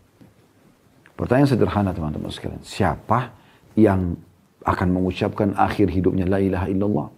pertanyaan 1.14 1.48
sederhana 1.48 1.90
teman-teman 1.94 2.30
sekalian. 2.30 2.62
Siapa 2.62 3.30
yang 3.78 4.18
akan 4.66 4.88
mengucapkan 4.90 5.54
akhir 5.54 5.90
hidupnya 5.90 6.26
la 6.26 6.38
ilaha 6.42 6.66
illallah? 6.70 7.08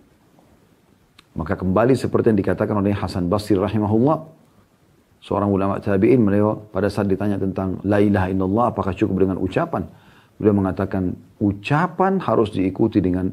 Maka 1.37 1.53
kembali 1.53 1.93
seperti 1.93 2.33
yang 2.33 2.39
dikatakan 2.41 2.81
oleh 2.81 2.97
Hasan 2.97 3.29
Basri 3.29 3.61
rahimahullah 3.61 4.25
seorang 5.21 5.53
ulama 5.53 5.77
tabi'in 5.81 6.21
beliau 6.25 6.65
pada 6.73 6.89
saat 6.89 7.09
ditanya 7.09 7.37
tentang 7.37 7.77
la 7.85 8.01
ilaha 8.01 8.33
illallah 8.33 8.65
apakah 8.73 8.97
cukup 8.97 9.29
dengan 9.29 9.37
ucapan? 9.41 9.85
Beliau 10.37 10.57
mengatakan 10.57 11.17
ucapan 11.41 12.21
harus 12.21 12.53
diikuti 12.53 13.01
dengan 13.01 13.33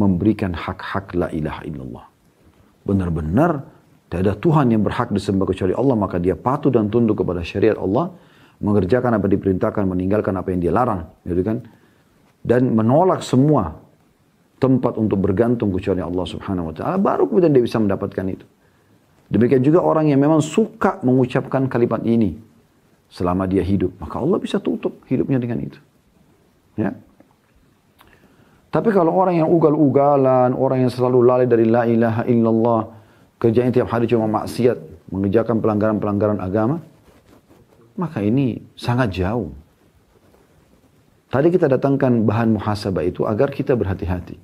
memberikan 0.00 0.56
hak-hak 0.56 1.12
la 1.12 1.28
ilaha 1.28 1.60
illallah 1.68 2.04
benar-benar 2.88 3.68
tidak 4.08 4.20
ada 4.24 4.34
Tuhan 4.40 4.66
yang 4.72 4.82
berhak 4.82 5.12
disembah 5.12 5.44
kecuali 5.44 5.76
Allah 5.76 5.96
maka 6.00 6.16
dia 6.16 6.32
patuh 6.32 6.72
dan 6.72 6.88
tunduk 6.88 7.20
kepada 7.20 7.44
syariat 7.44 7.76
Allah 7.76 8.16
mengerjakan 8.64 9.20
apa 9.20 9.28
diperintahkan 9.28 9.84
meninggalkan 9.84 10.32
apa 10.40 10.48
yang 10.48 10.60
dia 10.64 10.72
larang 10.72 11.04
gitu 11.28 11.44
kan 11.44 11.60
dan 12.40 12.72
menolak 12.72 13.20
semua 13.20 13.76
tempat 14.56 14.96
untuk 14.96 15.20
bergantung 15.20 15.68
kecuali 15.76 16.00
Allah 16.00 16.24
Subhanahu 16.24 16.72
wa 16.72 16.74
taala 16.74 16.96
baru 16.96 17.28
kemudian 17.28 17.52
dia 17.52 17.60
bisa 17.60 17.76
mendapatkan 17.76 18.24
itu 18.24 18.48
Demikian 19.30 19.62
juga 19.62 19.78
orang 19.78 20.10
yang 20.10 20.18
memang 20.18 20.42
suka 20.42 20.98
mengucapkan 21.06 21.70
kalimat 21.70 22.02
ini 22.02 22.34
selama 23.06 23.46
dia 23.46 23.62
hidup, 23.62 23.94
maka 24.02 24.18
Allah 24.18 24.42
bisa 24.42 24.58
tutup 24.58 25.06
hidupnya 25.06 25.38
dengan 25.38 25.62
itu. 25.62 25.78
Ya. 26.74 26.98
Tapi 28.70 28.94
kalau 28.94 29.10
orang 29.18 29.42
yang 29.42 29.50
ugal-ugalan, 29.50 30.54
orang 30.54 30.86
yang 30.86 30.92
selalu 30.94 31.26
lalai 31.26 31.46
dari 31.50 31.66
la 31.66 31.82
ilaha 31.90 32.22
illallah, 32.22 32.80
kerjanya 33.42 33.82
tiap 33.82 33.90
hari 33.90 34.06
cuma 34.06 34.30
maksiat, 34.30 34.78
mengerjakan 35.10 35.58
pelanggaran-pelanggaran 35.58 36.38
agama, 36.38 36.78
maka 37.98 38.22
ini 38.22 38.62
sangat 38.78 39.10
jauh. 39.10 39.50
Tadi 41.30 41.50
kita 41.50 41.66
datangkan 41.66 42.22
bahan 42.22 42.58
muhasabah 42.58 43.02
itu 43.06 43.26
agar 43.26 43.50
kita 43.50 43.74
berhati-hati. 43.74 44.38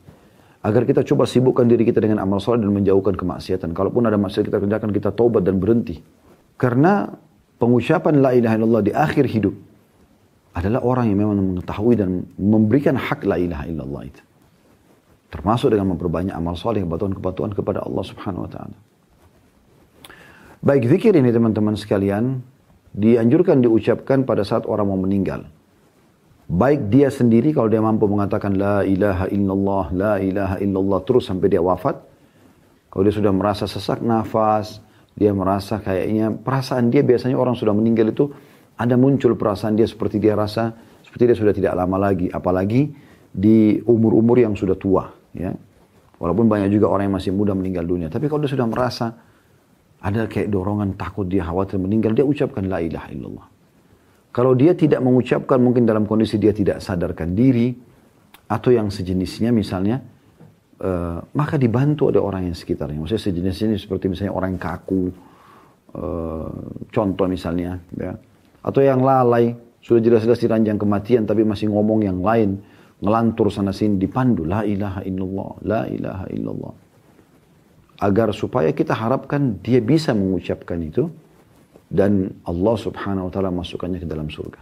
Agar 0.67 0.83
kita 0.83 1.07
coba 1.07 1.31
sibukkan 1.31 1.63
diri 1.63 1.87
kita 1.87 2.03
dengan 2.03 2.19
amal 2.19 2.43
soleh 2.43 2.67
dan 2.67 2.75
menjauhkan 2.75 3.15
kemaksiatan. 3.15 3.71
Kalaupun 3.71 4.11
ada 4.11 4.19
maksiat 4.19 4.51
kita 4.51 4.59
kerjakan, 4.59 4.91
kita 4.91 5.15
taubat 5.15 5.47
dan 5.47 5.63
berhenti. 5.63 6.03
Karena 6.59 7.07
pengucapan 7.63 8.19
la 8.19 8.35
ilaha 8.35 8.55
illallah 8.59 8.83
di 8.83 8.91
akhir 8.91 9.31
hidup 9.31 9.55
adalah 10.57 10.81
orang 10.81 11.13
yang 11.13 11.21
memang 11.21 11.37
mengetahui 11.37 12.01
dan 12.01 12.25
memberikan 12.41 12.97
hak 12.97 13.29
la 13.29 13.37
ilaha 13.37 13.69
illallah 13.69 14.03
itu. 14.09 14.23
Termasuk 15.29 15.69
dengan 15.69 15.93
memperbanyak 15.93 16.33
amal 16.33 16.57
soleh, 16.57 16.81
kebatuan-kebatuan 16.81 17.53
kepada 17.53 17.85
Allah 17.85 18.05
subhanahu 18.09 18.49
wa 18.49 18.51
ta'ala. 18.51 18.77
Baik 20.65 20.89
zikir 20.89 21.13
ini 21.13 21.29
teman-teman 21.29 21.77
sekalian, 21.77 22.41
dianjurkan 22.97 23.61
diucapkan 23.61 24.25
pada 24.25 24.49
saat 24.49 24.65
orang 24.65 24.89
mau 24.89 24.97
meninggal. 24.97 25.45
Baik 26.49 26.89
dia 26.89 27.13
sendiri 27.13 27.53
kalau 27.53 27.69
dia 27.69 27.85
mampu 27.85 28.09
mengatakan 28.09 28.57
la 28.57 28.81
ilaha 28.81 29.29
illallah, 29.29 29.85
la 29.93 30.15
ilaha 30.23 30.57
illallah 30.63 31.05
terus 31.05 31.29
sampai 31.29 31.53
dia 31.53 31.61
wafat. 31.61 32.01
Kalau 32.89 33.03
dia 33.05 33.13
sudah 33.13 33.35
merasa 33.35 33.69
sesak 33.69 34.01
nafas, 34.01 34.81
dia 35.13 35.37
merasa 35.37 35.77
kayaknya 35.85 36.33
perasaan 36.33 36.89
dia 36.89 37.05
biasanya 37.05 37.37
orang 37.37 37.53
sudah 37.53 37.77
meninggal 37.77 38.09
itu 38.09 38.33
ada 38.77 38.95
muncul 39.01 39.35
perasaan 39.35 39.75
dia 39.77 39.89
seperti 39.89 40.21
dia 40.21 40.37
rasa 40.37 40.77
seperti 41.07 41.33
dia 41.33 41.37
sudah 41.37 41.55
tidak 41.57 41.73
lama 41.73 41.97
lagi, 41.97 42.29
apalagi 42.29 42.93
di 43.33 43.81
umur-umur 43.89 44.37
yang 44.37 44.53
sudah 44.53 44.77
tua, 44.77 45.09
ya. 45.33 45.55
Walaupun 46.17 46.49
banyak 46.49 46.73
juga 46.73 46.89
orang 46.89 47.13
yang 47.13 47.17
masih 47.21 47.33
muda 47.33 47.53
meninggal 47.53 47.85
dunia, 47.85 48.09
tapi 48.09 48.29
kalau 48.29 48.45
dia 48.45 48.53
sudah 48.53 48.69
merasa 48.69 49.17
ada 50.01 50.29
kayak 50.29 50.49
dorongan 50.49 50.97
takut 50.97 51.25
dia 51.29 51.45
khawatir 51.45 51.81
meninggal, 51.81 52.13
dia 52.13 52.25
ucapkan 52.25 52.69
la 52.69 52.81
ilaha 52.85 53.09
illallah. 53.13 53.49
Kalau 54.33 54.53
dia 54.53 54.77
tidak 54.77 55.01
mengucapkan 55.01 55.57
mungkin 55.57 55.89
dalam 55.89 56.05
kondisi 56.05 56.37
dia 56.37 56.53
tidak 56.53 56.85
sadarkan 56.85 57.33
diri 57.33 57.73
atau 58.49 58.69
yang 58.73 58.93
sejenisnya 58.93 59.53
misalnya, 59.53 60.05
uh, 60.85 61.25
maka 61.33 61.57
dibantu 61.57 62.13
oleh 62.13 62.21
orang 62.21 62.53
yang 62.53 62.57
sekitarnya. 62.57 63.01
Maksudnya 63.01 63.25
sejenisnya 63.25 63.67
ini 63.73 63.79
seperti 63.81 64.13
misalnya 64.13 64.37
orang 64.37 64.61
kaku, 64.61 65.09
uh, 65.97 66.53
contoh 66.93 67.25
misalnya, 67.25 67.81
ya. 67.97 68.13
Atau 68.67 68.83
yang 68.83 68.99
lalai, 68.99 69.55
sudah 69.79 70.03
jelas-jelas 70.03 70.43
diranjang 70.43 70.75
kematian 70.75 71.23
tapi 71.23 71.47
masih 71.47 71.71
ngomong 71.71 72.03
yang 72.03 72.19
lain, 72.19 72.59
ngelantur 72.99 73.47
sana 73.55 73.71
sini 73.71 73.95
dipandu, 74.03 74.43
la 74.43 74.67
ilaha 74.67 75.07
illallah, 75.07 75.51
la 75.63 75.83
ilaha 75.87 76.27
illallah. 76.35 76.75
Agar 78.03 78.35
supaya 78.35 78.75
kita 78.75 78.93
harapkan 78.93 79.63
dia 79.63 79.79
bisa 79.79 80.11
mengucapkan 80.11 80.83
itu, 80.83 81.07
dan 81.87 82.35
Allah 82.43 82.75
subhanahu 82.75 83.31
wa 83.31 83.33
ta'ala 83.33 83.55
masukkannya 83.55 84.03
ke 84.03 84.09
dalam 84.11 84.27
surga. 84.27 84.59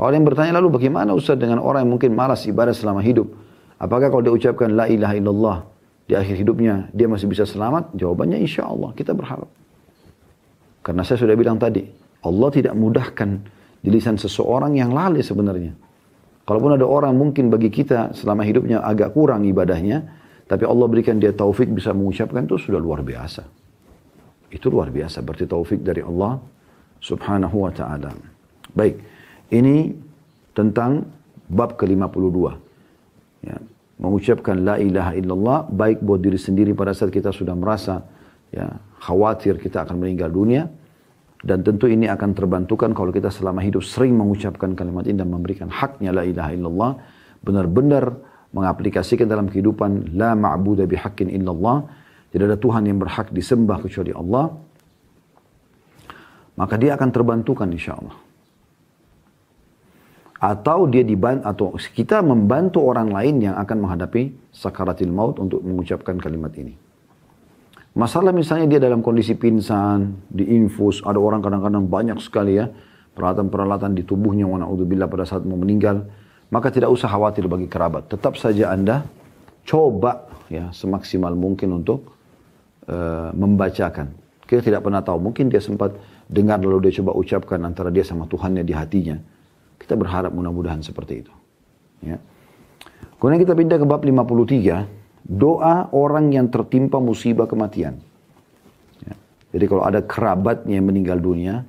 Orang 0.00 0.24
yang 0.24 0.26
bertanya 0.32 0.56
lalu 0.56 0.80
bagaimana 0.80 1.12
Ustaz 1.12 1.36
dengan 1.36 1.60
orang 1.60 1.84
yang 1.84 1.92
mungkin 1.92 2.16
malas 2.16 2.48
ibadah 2.48 2.72
selama 2.72 3.04
hidup? 3.04 3.28
Apakah 3.76 4.08
kalau 4.08 4.24
dia 4.24 4.32
ucapkan 4.32 4.72
la 4.72 4.88
ilaha 4.88 5.12
illallah 5.12 5.58
di 6.08 6.16
akhir 6.16 6.40
hidupnya 6.40 6.88
dia 6.96 7.04
masih 7.04 7.28
bisa 7.28 7.44
selamat? 7.44 7.92
Jawabannya 7.92 8.40
insya 8.40 8.64
Allah 8.64 8.96
kita 8.96 9.12
berharap. 9.12 9.52
Karena 10.80 11.04
saya 11.04 11.20
sudah 11.20 11.36
bilang 11.36 11.60
tadi, 11.60 11.84
Allah 12.20 12.48
tidak 12.52 12.74
mudahkan 12.76 13.40
di 13.80 13.88
lisan 13.88 14.20
seseorang 14.20 14.76
yang 14.76 14.92
lalai 14.92 15.24
sebenarnya. 15.24 15.72
Kalaupun 16.44 16.76
ada 16.76 16.84
orang 16.84 17.14
mungkin 17.16 17.48
bagi 17.48 17.70
kita 17.72 18.12
selama 18.12 18.44
hidupnya 18.44 18.82
agak 18.82 19.14
kurang 19.14 19.46
ibadahnya, 19.46 20.20
Tapi 20.50 20.66
Allah 20.66 20.90
berikan 20.90 21.14
dia 21.22 21.30
taufik 21.30 21.70
bisa 21.70 21.94
mengucapkan 21.94 22.42
itu 22.42 22.58
sudah 22.58 22.82
luar 22.82 23.06
biasa. 23.06 23.46
Itu 24.50 24.66
luar 24.66 24.90
biasa. 24.90 25.22
Berarti 25.22 25.46
taufik 25.46 25.78
dari 25.78 26.02
Allah 26.02 26.42
subhanahu 26.98 27.54
wa 27.54 27.70
ta'ala. 27.70 28.10
Baik. 28.74 28.98
Ini 29.46 29.94
tentang 30.50 31.06
bab 31.46 31.78
ke-52. 31.78 32.50
Ya, 33.46 33.62
mengucapkan 34.02 34.58
la 34.66 34.82
ilaha 34.82 35.12
illallah 35.14 35.58
baik 35.70 36.02
buat 36.02 36.18
diri 36.18 36.34
sendiri 36.34 36.74
pada 36.74 36.98
saat 36.98 37.14
kita 37.14 37.30
sudah 37.30 37.54
merasa 37.54 38.02
ya 38.50 38.74
khawatir 39.06 39.54
kita 39.60 39.86
akan 39.86 40.02
meninggal 40.02 40.34
dunia 40.34 40.66
dan 41.40 41.64
tentu 41.64 41.88
ini 41.88 42.04
akan 42.04 42.36
terbantukan 42.36 42.92
kalau 42.92 43.08
kita 43.08 43.32
selama 43.32 43.64
hidup 43.64 43.80
sering 43.80 44.12
mengucapkan 44.12 44.76
kalimat 44.76 45.08
ini 45.08 45.16
dan 45.16 45.28
memberikan 45.32 45.68
haknya 45.72 46.12
la 46.12 46.24
ilaha 46.28 46.50
illallah 46.52 46.92
benar-benar 47.40 48.12
mengaplikasikan 48.52 49.24
dalam 49.24 49.48
kehidupan 49.48 50.18
la 50.18 50.36
ma'budu 50.36 50.84
bihaqqin 50.84 51.32
illallah. 51.32 51.86
Tidak 52.30 52.46
ada 52.46 52.58
Tuhan 52.60 52.86
yang 52.86 52.98
berhak 53.02 53.34
disembah 53.34 53.82
kecuali 53.82 54.14
Allah. 54.14 54.54
Maka 56.54 56.74
dia 56.78 56.94
akan 56.94 57.08
terbantukan 57.10 57.66
insya 57.72 57.96
Allah 57.96 58.14
atau 60.40 60.88
dia 60.88 61.04
dibantu 61.04 61.44
atau 61.44 61.66
kita 61.76 62.24
membantu 62.24 62.80
orang 62.80 63.12
lain 63.12 63.44
yang 63.44 63.54
akan 63.60 63.84
menghadapi 63.84 64.32
sakaratil 64.56 65.12
maut 65.12 65.36
untuk 65.36 65.60
mengucapkan 65.60 66.16
kalimat 66.16 66.48
ini. 66.56 66.89
Masalah 67.90 68.30
misalnya 68.30 68.76
dia 68.76 68.80
dalam 68.80 69.02
kondisi 69.02 69.34
pingsan, 69.34 70.30
diinfus, 70.30 71.02
ada 71.02 71.18
orang 71.18 71.42
kadang-kadang 71.42 71.90
banyak 71.90 72.18
sekali 72.22 72.58
ya 72.58 72.70
peralatan-peralatan 73.18 73.98
di 73.98 74.06
tubuhnya 74.06 74.46
wa 74.46 74.62
naudzubillah 74.62 75.10
pada 75.10 75.26
saat 75.26 75.42
mau 75.42 75.58
meninggal, 75.58 76.06
maka 76.54 76.70
tidak 76.70 76.94
usah 76.94 77.10
khawatir 77.10 77.50
bagi 77.50 77.66
kerabat. 77.66 78.06
Tetap 78.06 78.38
saja 78.38 78.70
Anda 78.70 79.02
coba 79.66 80.30
ya 80.46 80.70
semaksimal 80.70 81.34
mungkin 81.34 81.82
untuk 81.82 82.14
uh, 82.86 83.34
membacakan. 83.34 84.14
Kita 84.46 84.62
tidak 84.62 84.86
pernah 84.86 85.02
tahu, 85.02 85.18
mungkin 85.18 85.50
dia 85.50 85.58
sempat 85.58 85.94
dengar 86.30 86.62
lalu 86.62 86.90
dia 86.90 87.02
coba 87.02 87.18
ucapkan 87.18 87.58
antara 87.66 87.90
dia 87.90 88.06
sama 88.06 88.30
Tuhannya 88.30 88.62
di 88.62 88.74
hatinya 88.74 89.18
kita 89.80 89.96
berharap 89.96 90.30
mudah-mudahan 90.36 90.84
seperti 90.84 91.24
itu. 91.24 91.32
Ya. 92.04 92.20
Kemudian 93.16 93.40
kita 93.40 93.56
pindah 93.56 93.80
ke 93.80 93.86
bab 93.88 94.04
53, 94.04 94.99
doa 95.24 95.88
orang 95.92 96.32
yang 96.32 96.48
tertimpa 96.48 96.98
musibah 96.98 97.46
kematian. 97.46 98.00
Ya. 99.04 99.14
Jadi 99.56 99.64
kalau 99.68 99.82
ada 99.84 100.00
kerabatnya 100.04 100.80
yang 100.80 100.86
meninggal 100.88 101.18
dunia, 101.20 101.64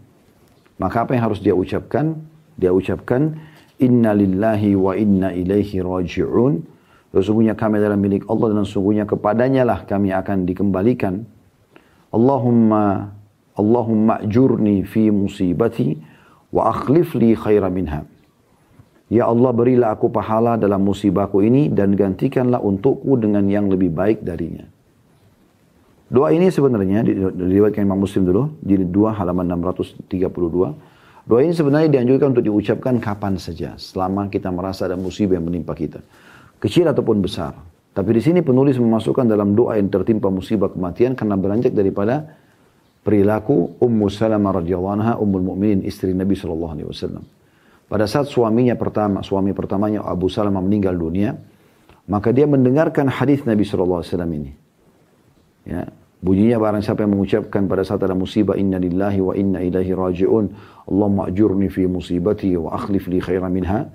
maka 0.81 1.05
apa 1.05 1.13
yang 1.13 1.29
harus 1.29 1.39
dia 1.43 1.53
ucapkan? 1.53 2.17
Dia 2.57 2.73
ucapkan, 2.73 3.37
Inna 3.81 4.13
lillahi 4.13 4.77
wa 4.77 4.93
inna 4.93 5.33
ilaihi 5.33 5.81
raji'un. 5.81 6.61
Sesungguhnya 7.11 7.57
kami 7.57 7.81
adalah 7.81 7.97
milik 7.99 8.23
Allah 8.29 8.55
dan 8.55 8.63
sesungguhnya 8.63 9.03
kepadanya 9.09 9.67
lah 9.67 9.79
kami 9.83 10.13
akan 10.15 10.47
dikembalikan. 10.47 11.25
Allahumma 12.13 13.11
Allahumma 13.51 14.23
ajurni 14.23 14.87
fi 14.87 15.11
musibati 15.11 15.99
wa 16.55 16.71
akhlif 16.71 17.13
li 17.19 17.35
khaira 17.35 17.67
minha. 17.67 18.07
Ya 19.11 19.27
Allah 19.27 19.51
berilah 19.51 19.91
aku 19.91 20.07
pahala 20.07 20.55
dalam 20.55 20.87
musibahku 20.87 21.43
ini 21.43 21.67
dan 21.67 21.99
gantikanlah 21.99 22.63
untukku 22.63 23.19
dengan 23.19 23.43
yang 23.51 23.67
lebih 23.67 23.91
baik 23.91 24.23
darinya. 24.23 24.63
Doa 26.07 26.31
ini 26.31 26.47
sebenarnya 26.47 27.03
diriwayatkan 27.07 27.83
Imam 27.83 27.99
Muslim 28.07 28.23
dulu 28.23 28.55
di 28.63 28.79
dua 28.87 29.11
halaman 29.11 29.51
632. 29.59 30.07
Doa 31.27 31.39
ini 31.43 31.51
sebenarnya 31.51 31.91
dianjurkan 31.91 32.31
untuk 32.31 32.43
diucapkan 32.47 33.03
kapan 33.03 33.35
saja 33.35 33.75
selama 33.75 34.31
kita 34.31 34.47
merasa 34.47 34.87
ada 34.87 34.95
musibah 34.95 35.35
yang 35.35 35.43
menimpa 35.43 35.75
kita. 35.75 35.99
Kecil 36.63 36.87
ataupun 36.87 37.19
besar. 37.19 37.51
Tapi 37.91 38.15
di 38.15 38.23
sini 38.23 38.39
penulis 38.39 38.79
memasukkan 38.79 39.27
dalam 39.27 39.51
doa 39.51 39.75
yang 39.75 39.91
tertimpa 39.91 40.31
musibah 40.31 40.71
kematian 40.71 41.19
karena 41.19 41.35
beranjak 41.35 41.75
daripada 41.75 42.31
perilaku 43.03 43.75
Ummu 43.75 44.07
Salamah 44.07 44.63
radhiyallahu 44.63 44.95
anha 44.95 45.13
Ummul 45.19 45.43
Mukminin 45.43 45.83
istri 45.83 46.15
Nabi 46.15 46.39
sallallahu 46.39 46.79
alaihi 46.79 46.87
wasallam. 46.87 47.40
Pada 47.91 48.07
saat 48.07 48.31
suaminya 48.31 48.79
pertama, 48.79 49.19
suami 49.19 49.51
pertamanya 49.51 50.07
Abu 50.07 50.31
Salamah 50.31 50.63
meninggal 50.63 50.95
dunia, 50.95 51.35
maka 52.07 52.31
dia 52.31 52.47
mendengarkan 52.47 53.11
hadis 53.11 53.43
Nabi 53.43 53.67
wasallam 53.67 54.31
ini. 54.31 54.51
Ya, 55.67 55.91
bunyinya 56.23 56.55
barang 56.55 56.87
siapa 56.87 57.03
yang 57.03 57.19
mengucapkan 57.19 57.67
pada 57.67 57.83
saat 57.83 57.99
ada 58.07 58.15
musibah 58.15 58.55
inna 58.55 58.79
lillahi 58.79 59.19
wa 59.19 59.35
inna 59.35 59.59
ilaihi 59.59 59.91
raji'un 59.91 60.45
Allahumma 60.87 61.27
ajurni 61.27 61.67
fi 61.67 61.83
musibati 61.83 62.55
wa 62.55 62.79
akhlif 62.79 63.11
li 63.11 63.19
khairan 63.19 63.51
minha 63.51 63.91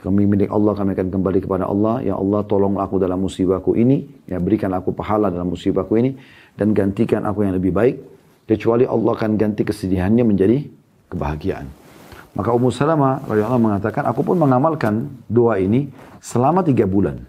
kami 0.00 0.24
milik 0.24 0.48
Allah, 0.48 0.72
kami 0.72 0.96
akan 0.96 1.08
kembali 1.12 1.38
kepada 1.44 1.68
Allah. 1.68 2.00
Ya 2.00 2.16
Allah, 2.16 2.40
tolong 2.48 2.80
aku 2.80 2.96
dalam 2.96 3.20
musibahku 3.20 3.76
ini. 3.76 4.08
Ya, 4.24 4.40
berikan 4.40 4.72
aku 4.72 4.96
pahala 4.96 5.28
dalam 5.28 5.52
musibahku 5.52 5.92
ini. 6.00 6.16
Dan 6.56 6.72
gantikan 6.72 7.28
aku 7.28 7.44
yang 7.44 7.52
lebih 7.60 7.68
baik 7.68 8.00
kecuali 8.48 8.88
Allah 8.88 9.12
akan 9.12 9.36
ganti 9.36 9.60
kesedihannya 9.60 10.24
menjadi 10.24 10.64
kebahagiaan. 11.12 11.79
Maka 12.30 12.54
Ummu 12.54 12.70
Salamah 12.70 13.26
radhiyallahu 13.26 13.62
mengatakan, 13.62 14.06
aku 14.06 14.22
pun 14.22 14.38
mengamalkan 14.38 15.10
doa 15.26 15.58
ini 15.58 15.90
selama 16.22 16.62
tiga 16.62 16.86
bulan. 16.86 17.26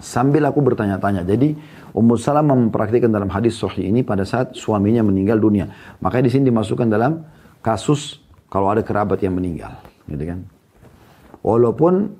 Sambil 0.00 0.48
aku 0.48 0.64
bertanya-tanya. 0.64 1.20
Jadi 1.28 1.52
Ummu 1.92 2.16
Salamah 2.16 2.56
mempraktikkan 2.56 3.12
dalam 3.12 3.28
hadis 3.28 3.60
sahih 3.60 3.92
ini 3.92 4.00
pada 4.00 4.24
saat 4.24 4.56
suaminya 4.56 5.04
meninggal 5.04 5.36
dunia. 5.36 5.68
Makanya 6.00 6.30
di 6.30 6.32
sini 6.32 6.48
dimasukkan 6.48 6.88
dalam 6.88 7.20
kasus 7.60 8.24
kalau 8.48 8.72
ada 8.72 8.80
kerabat 8.80 9.20
yang 9.20 9.36
meninggal. 9.36 9.76
Gitu 10.08 10.24
kan. 10.24 10.48
Walaupun 11.44 12.16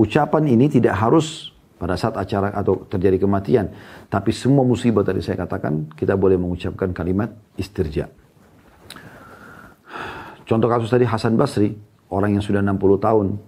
ucapan 0.00 0.44
ini 0.50 0.66
tidak 0.66 0.98
harus 0.98 1.54
pada 1.80 1.96
saat 1.96 2.12
acara 2.20 2.52
atau 2.52 2.84
terjadi 2.84 3.16
kematian. 3.16 3.72
Tapi 4.12 4.36
semua 4.36 4.68
musibah 4.68 5.00
tadi 5.00 5.24
saya 5.24 5.40
katakan, 5.40 5.88
kita 5.96 6.12
boleh 6.12 6.36
mengucapkan 6.36 6.92
kalimat 6.92 7.32
istirja. 7.56 8.12
Contoh 10.50 10.66
kasus 10.66 10.90
tadi 10.90 11.06
Hasan 11.06 11.38
Basri, 11.38 11.70
orang 12.10 12.34
yang 12.34 12.42
sudah 12.42 12.58
60 12.58 12.98
tahun. 12.98 13.38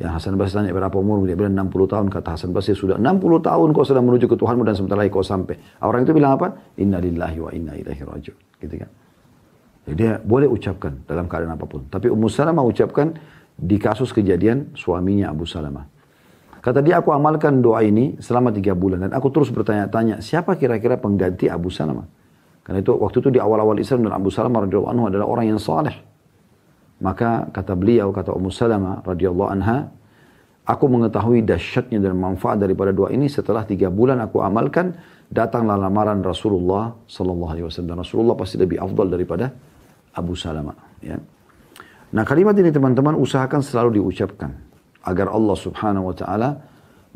Ya 0.00 0.08
Hasan 0.16 0.40
Basri 0.40 0.64
tanya 0.64 0.72
berapa 0.72 0.96
umur, 0.96 1.28
dia 1.28 1.36
bilang 1.36 1.68
60 1.68 1.92
tahun. 1.92 2.06
Kata 2.08 2.40
Hasan 2.40 2.56
Basri, 2.56 2.72
sudah 2.72 2.96
60 2.96 3.20
tahun 3.44 3.68
kau 3.76 3.84
sudah 3.84 4.00
menuju 4.00 4.32
ke 4.32 4.40
Tuhanmu 4.40 4.64
dan 4.64 4.72
sebentar 4.72 4.96
lagi 4.96 5.12
kau 5.12 5.20
sampai. 5.20 5.60
Orang 5.84 6.08
itu 6.08 6.16
bilang 6.16 6.40
apa? 6.40 6.56
Inna 6.80 7.04
lillahi 7.04 7.36
wa 7.36 7.52
inna 7.52 7.76
ilaihi 7.76 8.00
rajiun. 8.00 8.38
Gitu 8.64 8.74
kan. 8.80 8.88
Jadi 9.84 9.92
dia 9.92 10.12
boleh 10.24 10.48
ucapkan 10.48 11.04
dalam 11.04 11.28
keadaan 11.28 11.52
apa 11.52 11.68
pun. 11.68 11.84
Tapi 11.92 12.08
Ummu 12.08 12.32
Salamah 12.32 12.64
ucapkan 12.64 13.12
di 13.52 13.76
kasus 13.76 14.08
kejadian 14.16 14.72
suaminya 14.72 15.28
Abu 15.28 15.44
Salamah. 15.44 15.84
Kata 16.64 16.80
dia, 16.80 17.04
aku 17.04 17.12
amalkan 17.12 17.60
doa 17.60 17.84
ini 17.84 18.16
selama 18.24 18.48
tiga 18.56 18.72
bulan. 18.72 19.04
Dan 19.04 19.12
aku 19.12 19.28
terus 19.28 19.52
bertanya-tanya, 19.52 20.24
siapa 20.24 20.56
kira-kira 20.56 20.96
pengganti 20.96 21.52
Abu 21.52 21.68
Salamah? 21.68 22.08
Karena 22.64 22.80
itu 22.80 22.96
waktu 22.96 23.20
itu 23.20 23.28
di 23.28 23.40
awal-awal 23.42 23.76
Islam 23.76 24.08
dan 24.08 24.16
Abu 24.16 24.32
Salamah 24.32 24.64
anhu 24.64 25.12
adalah 25.12 25.28
orang 25.28 25.52
yang 25.52 25.60
saleh. 25.60 26.11
Maka 27.02 27.50
kata 27.50 27.74
beliau, 27.74 28.14
kata 28.14 28.30
Ummu 28.30 28.54
Salamah 28.54 29.02
radhiyallahu 29.02 29.50
anha, 29.50 29.90
aku 30.62 30.86
mengetahui 30.86 31.42
dahsyatnya 31.42 31.98
dan 31.98 32.14
manfaat 32.14 32.62
daripada 32.62 32.94
doa 32.94 33.10
ini 33.10 33.26
setelah 33.26 33.66
tiga 33.66 33.90
bulan 33.90 34.22
aku 34.22 34.38
amalkan, 34.38 34.94
datanglah 35.26 35.74
lamaran 35.74 36.22
Rasulullah 36.22 36.94
sallallahu 37.10 37.50
alaihi 37.50 37.66
wasallam. 37.66 37.98
Rasulullah 37.98 38.38
pasti 38.38 38.56
lebih 38.62 38.78
afdal 38.78 39.10
daripada 39.10 39.50
Abu 40.14 40.38
Salamah. 40.38 40.78
Ya. 41.02 41.18
Nah 42.14 42.22
kalimat 42.22 42.54
ini 42.54 42.70
teman-teman 42.70 43.18
usahakan 43.18 43.64
selalu 43.66 43.98
diucapkan 43.98 44.54
agar 45.02 45.34
Allah 45.34 45.56
Subhanahu 45.58 46.12
wa 46.12 46.14
taala 46.14 46.50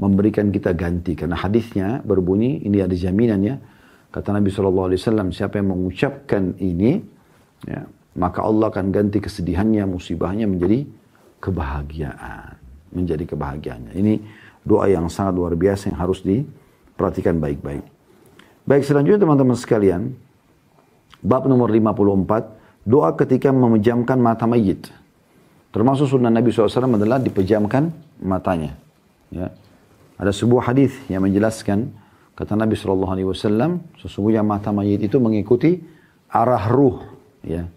memberikan 0.02 0.50
kita 0.50 0.74
ganti 0.74 1.14
karena 1.14 1.38
hadisnya 1.38 2.02
berbunyi 2.02 2.64
ini 2.66 2.82
ada 2.82 2.92
jaminannya 2.92 3.60
kata 4.10 4.28
Nabi 4.34 4.50
wasallam 4.50 5.30
siapa 5.32 5.60
yang 5.60 5.72
mengucapkan 5.72 6.56
ini 6.58 7.00
ya, 7.68 7.84
maka 8.16 8.42
Allah 8.42 8.72
akan 8.72 8.90
ganti 8.90 9.20
kesedihannya 9.20 9.84
musibahnya 9.86 10.48
menjadi 10.48 10.88
kebahagiaan 11.38 12.56
menjadi 12.96 13.24
kebahagiaannya 13.28 13.92
ini 13.94 14.14
doa 14.64 14.88
yang 14.88 15.06
sangat 15.12 15.36
luar 15.36 15.54
biasa 15.54 15.92
yang 15.92 16.00
harus 16.00 16.24
diperhatikan 16.24 17.36
baik-baik 17.38 17.84
baik 18.64 18.82
selanjutnya 18.82 19.22
teman-teman 19.22 19.54
sekalian 19.54 20.16
bab 21.20 21.44
nomor 21.44 21.68
54 21.68 22.88
doa 22.88 23.12
ketika 23.14 23.52
memejamkan 23.52 24.16
mata 24.16 24.48
mayit 24.48 24.88
Termasuk 25.76 26.08
sunnah 26.08 26.32
Nabi 26.32 26.48
SAW 26.48 26.96
adalah 26.96 27.20
dipejamkan 27.20 27.92
matanya. 28.24 28.80
Ya. 29.28 29.52
Ada 30.16 30.32
sebuah 30.32 30.72
hadis 30.72 30.96
yang 31.12 31.20
menjelaskan 31.28 31.92
kata 32.32 32.56
Nabi 32.56 32.80
SAW 32.80 33.36
sesungguhnya 34.00 34.40
mata 34.40 34.72
mayit 34.72 35.04
itu 35.04 35.20
mengikuti 35.20 35.84
arah 36.32 36.64
ruh. 36.72 37.04
Ya. 37.44 37.68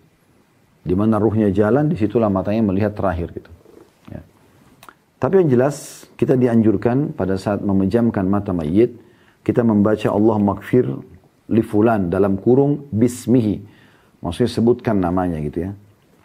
Di 0.89 0.97
mana 0.97 1.21
ruhnya 1.21 1.53
jalan, 1.53 1.93
di 1.93 1.95
situlah 2.01 2.33
matanya 2.33 2.65
melihat 2.65 2.97
terakhir 2.97 3.29
gitu. 3.37 3.51
Ya. 4.09 4.25
Tapi 5.21 5.45
yang 5.45 5.49
jelas 5.53 6.09
kita 6.17 6.33
dianjurkan 6.33 7.13
pada 7.13 7.37
saat 7.37 7.61
memejamkan 7.61 8.25
mata 8.25 8.49
mayit 8.49 8.97
kita 9.45 9.61
membaca 9.61 10.09
Allah 10.09 10.41
makfir 10.41 10.89
li 11.53 11.61
fulan 11.61 12.09
dalam 12.09 12.41
kurung 12.41 12.89
bismihi. 12.89 13.61
Maksudnya 14.25 14.49
sebutkan 14.49 14.97
namanya 14.97 15.37
gitu 15.45 15.69
ya 15.69 15.71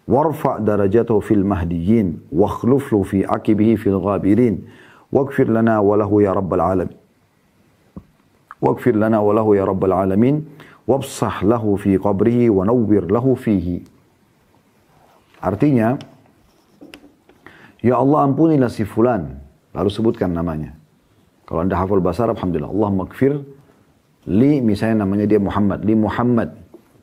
warfa 0.05 0.61
darajatahu 0.61 1.20
fil 1.24 1.44
mahdiyin 1.44 2.20
wakhluflu 2.29 3.05
fi 3.05 3.24
akibihi 3.24 3.81
fil 3.81 4.00
ghabirin 4.00 4.68
waghfir 5.09 5.48
lana 5.48 5.81
wa 5.81 5.96
lahu 5.96 6.20
ya 6.20 6.37
rabbal 6.37 6.61
alamin 6.61 6.96
waghfir 8.61 8.96
lana 8.96 9.24
wa 9.24 9.33
lahu 9.33 9.57
ya 9.57 9.64
rabbal 9.64 9.96
alamin 9.96 10.44
wabsah 10.85 11.40
lahu 11.44 11.81
fi 11.81 11.96
qabrihi 11.96 12.53
wa 12.53 12.68
nawwir 12.68 13.09
lahu 13.09 13.33
fihi. 13.37 13.93
Artinya, 15.44 16.00
Ya 17.85 18.00
Allah 18.00 18.24
ampunilah 18.24 18.72
si 18.72 18.88
fulan. 18.88 19.37
Lalu 19.76 19.92
sebutkan 19.92 20.33
namanya. 20.33 20.72
Kalau 21.44 21.61
anda 21.61 21.76
hafal 21.76 22.00
bahasa 22.00 22.24
Arab, 22.24 22.40
Alhamdulillah. 22.40 22.72
Allah 22.72 22.90
makfir 22.96 23.33
li, 24.24 24.64
misalnya 24.64 25.04
namanya 25.04 25.28
dia 25.28 25.37
Muhammad. 25.37 25.85
Li 25.85 25.92
Muhammad. 25.92 26.57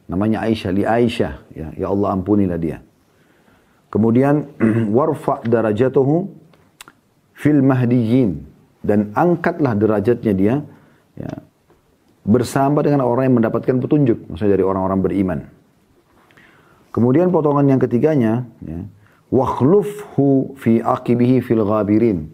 Namanya 0.10 0.42
Aisyah, 0.42 0.70
li 0.74 0.82
Aisyah. 0.82 1.34
Ya, 1.54 1.68
ya 1.78 1.88
Allah 1.94 2.18
ampunilah 2.18 2.58
dia. 2.58 2.82
Kemudian, 3.94 4.50
warfa 4.98 5.46
darajatuhu 5.46 6.34
fil 7.38 7.62
mahdiyin. 7.62 8.42
Dan 8.82 9.14
angkatlah 9.14 9.78
derajatnya 9.78 10.34
dia. 10.34 10.56
Ya, 11.14 11.46
bersama 12.26 12.82
dengan 12.82 13.06
orang 13.06 13.30
yang 13.30 13.38
mendapatkan 13.38 13.78
petunjuk. 13.78 14.34
Maksudnya 14.34 14.58
dari 14.58 14.66
orang-orang 14.66 15.00
beriman. 15.06 15.40
Kemudian 16.92 17.32
potongan 17.32 17.72
yang 17.72 17.80
ketiganya, 17.80 18.44
ya, 18.60 18.84
wakhlufhu 19.32 20.60
fi 20.60 20.84
aqibihi 20.84 21.40
fil 21.40 21.64
ghabirin. 21.64 22.28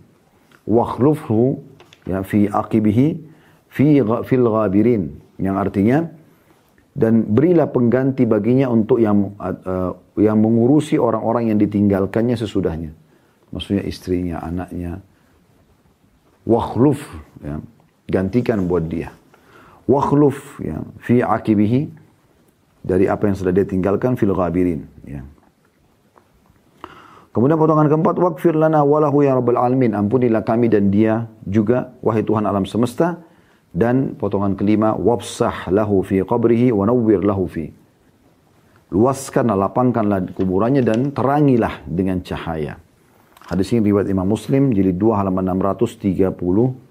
Wakhlufhu 0.65 1.61
ya 2.09 2.25
fi 2.25 2.49
aqibihi 2.49 3.07
fi 3.69 4.01
fil 4.01 4.47
ghabirin 4.49 5.13
yang 5.37 5.55
artinya 5.61 6.09
dan 6.97 7.29
berilah 7.29 7.69
pengganti 7.69 8.25
baginya 8.25 8.73
untuk 8.73 8.97
yang 8.97 9.37
uh, 9.37 9.93
yang 10.17 10.41
mengurusi 10.41 10.97
orang-orang 10.97 11.53
yang 11.53 11.61
ditinggalkannya 11.61 12.33
sesudahnya. 12.33 12.91
Maksudnya 13.53 13.85
istrinya, 13.85 14.41
anaknya. 14.41 14.99
Wakhluf 16.49 16.99
ya, 17.45 17.61
gantikan 18.09 18.65
buat 18.65 18.89
dia. 18.89 19.13
Wakhluf 19.85 20.57
ya, 20.59 20.81
fi 21.05 21.21
akibihi 21.21 22.06
dari 22.87 23.11
apa 23.11 23.27
yang 23.27 23.35
sudah 23.35 23.51
dia 23.51 23.67
tinggalkan 23.67 24.15
fil 24.15 24.31
ghabirin 24.31 24.87
ya. 25.03 25.27
Kemudian 27.37 27.53
potongan 27.61 27.85
keempat, 27.85 28.17
wakfir 28.17 28.57
lana 28.57 28.81
walahu 28.81 29.21
ya 29.21 29.37
rabbal 29.37 29.61
alamin. 29.61 29.93
Ampunilah 29.93 30.41
kami 30.41 30.73
dan 30.73 30.89
dia 30.89 31.29
juga, 31.45 31.93
wahai 32.01 32.25
Tuhan 32.25 32.49
alam 32.49 32.65
semesta. 32.65 33.21
Dan 33.69 34.17
potongan 34.17 34.57
kelima, 34.57 34.97
wabsah 34.97 35.69
lahu 35.69 36.01
fi 36.01 36.25
qabrihi 36.25 36.73
wa 36.73 36.89
nawwir 36.89 37.21
lahu 37.21 37.45
fi. 37.45 37.69
Luaskanlah, 38.89 39.53
lapangkanlah 39.53 40.33
kuburannya 40.33 40.81
dan 40.81 41.13
terangilah 41.13 41.85
dengan 41.85 42.25
cahaya. 42.25 42.81
Hadis 43.45 43.69
ini 43.69 43.85
riwayat 43.85 44.09
Imam 44.09 44.25
Muslim, 44.25 44.73
jilid 44.73 44.97
2 44.97 45.21
halaman 45.21 45.45
634. 45.61 46.89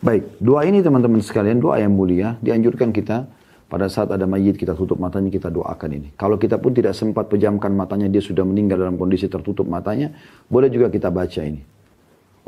Baik, 0.00 0.24
doa 0.40 0.64
ini 0.64 0.80
teman-teman 0.80 1.20
sekalian, 1.20 1.60
doa 1.60 1.76
yang 1.76 1.92
mulia, 1.92 2.40
dianjurkan 2.40 2.88
kita 2.88 3.28
pada 3.68 3.84
saat 3.86 4.08
ada 4.08 4.24
mayit 4.24 4.56
kita 4.56 4.72
tutup 4.72 4.96
matanya 4.96 5.28
kita 5.28 5.52
doakan 5.52 5.90
ini. 5.92 6.08
Kalau 6.16 6.40
kita 6.40 6.56
pun 6.56 6.72
tidak 6.72 6.96
sempat 6.96 7.28
pejamkan 7.28 7.76
matanya 7.76 8.08
dia 8.08 8.24
sudah 8.24 8.40
meninggal 8.40 8.80
dalam 8.80 8.96
kondisi 8.96 9.28
tertutup 9.28 9.68
matanya, 9.68 10.08
boleh 10.48 10.72
juga 10.72 10.88
kita 10.88 11.12
baca 11.12 11.40
ini. 11.44 11.60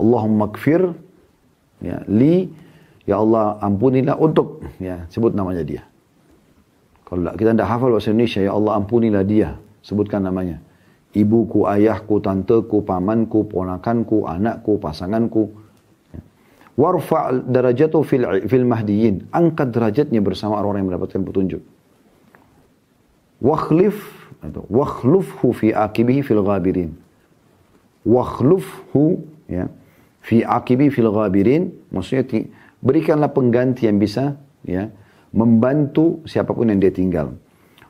Allahumma 0.00 0.48
kfir 0.48 0.80
ya, 1.84 2.00
li 2.08 2.48
ya 3.04 3.20
Allah 3.20 3.60
ampunilah 3.60 4.16
untuk 4.16 4.64
ya 4.80 5.04
sebut 5.12 5.36
namanya 5.36 5.60
dia. 5.60 5.84
Kalau 7.04 7.36
kita 7.36 7.52
tidak 7.52 7.68
hafal 7.68 7.92
bahasa 7.92 8.08
Indonesia 8.16 8.40
ya 8.40 8.52
Allah 8.56 8.72
ampunilah 8.80 9.24
dia, 9.26 9.60
sebutkan 9.84 10.24
namanya. 10.24 10.62
Ibuku, 11.10 11.66
ayahku, 11.66 12.22
tanteku, 12.22 12.86
pamanku, 12.86 13.44
ponakanku, 13.50 14.30
anakku, 14.30 14.78
pasanganku, 14.78 15.50
warfa 16.78 17.34
darajatu 17.46 18.02
fil 18.06 18.24
fil 18.46 18.66
mahdiyin 18.66 19.26
angkat 19.34 19.74
derajatnya 19.74 20.20
bersama 20.22 20.58
orang-orang 20.58 20.86
yang 20.86 20.90
mendapatkan 20.94 21.20
petunjuk. 21.22 21.62
Wakhlif 23.40 23.96
atau 24.44 24.68
wakhlufhu 24.68 25.52
fi 25.56 25.72
akibihi 25.72 26.20
fil 26.20 26.44
ghabirin. 26.44 26.92
Wakhlufhu 28.04 29.24
ya 29.48 29.68
fi 30.20 30.44
akibi 30.44 30.92
fil 30.92 31.08
ghabirin. 31.08 31.72
Maksudnya 31.90 32.46
berikanlah 32.84 33.32
pengganti 33.32 33.88
yang 33.88 33.96
bisa 33.96 34.36
ya 34.64 34.92
membantu 35.32 36.20
siapa 36.28 36.52
pun 36.52 36.68
yang 36.68 36.80
dia 36.80 36.92
tinggal. 36.92 37.32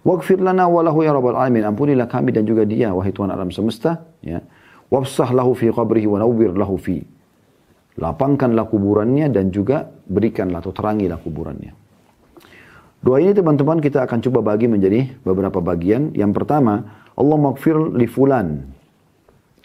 Waghfir 0.01 0.40
lana 0.40 0.64
walahu 0.64 1.05
ya 1.05 1.12
rabbal 1.12 1.37
alamin. 1.37 1.66
Ampunilah 1.66 2.09
kami 2.09 2.33
dan 2.33 2.49
juga 2.49 2.64
dia 2.64 2.95
wahai 2.95 3.12
Tuhan 3.12 3.29
alam 3.29 3.53
semesta 3.53 4.01
ya. 4.25 4.40
Wafsah 4.90 5.31
lahu 5.31 5.55
fi 5.55 5.71
qabrihi 5.71 6.09
wa 6.11 6.19
nawwir 6.19 6.51
lahu 6.57 6.75
fi 6.75 7.05
lapangkanlah 7.98 8.68
kuburannya 8.70 9.33
dan 9.33 9.50
juga 9.50 9.90
berikanlah 10.07 10.62
atau 10.62 10.70
terangilah 10.70 11.18
kuburannya. 11.18 11.72
Doa 13.00 13.16
ini 13.16 13.33
teman-teman 13.33 13.81
kita 13.81 14.05
akan 14.05 14.18
coba 14.20 14.53
bagi 14.53 14.68
menjadi 14.68 15.09
beberapa 15.24 15.59
bagian. 15.64 16.12
Yang 16.12 16.37
pertama, 16.37 16.85
Allah 17.16 17.38
maghfir 17.40 17.96
li 17.96 18.05
fulan. 18.05 18.61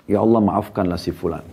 Ya 0.07 0.23
Allah 0.23 0.39
maafkanlah 0.39 0.95
si 0.95 1.11
fulan. 1.11 1.43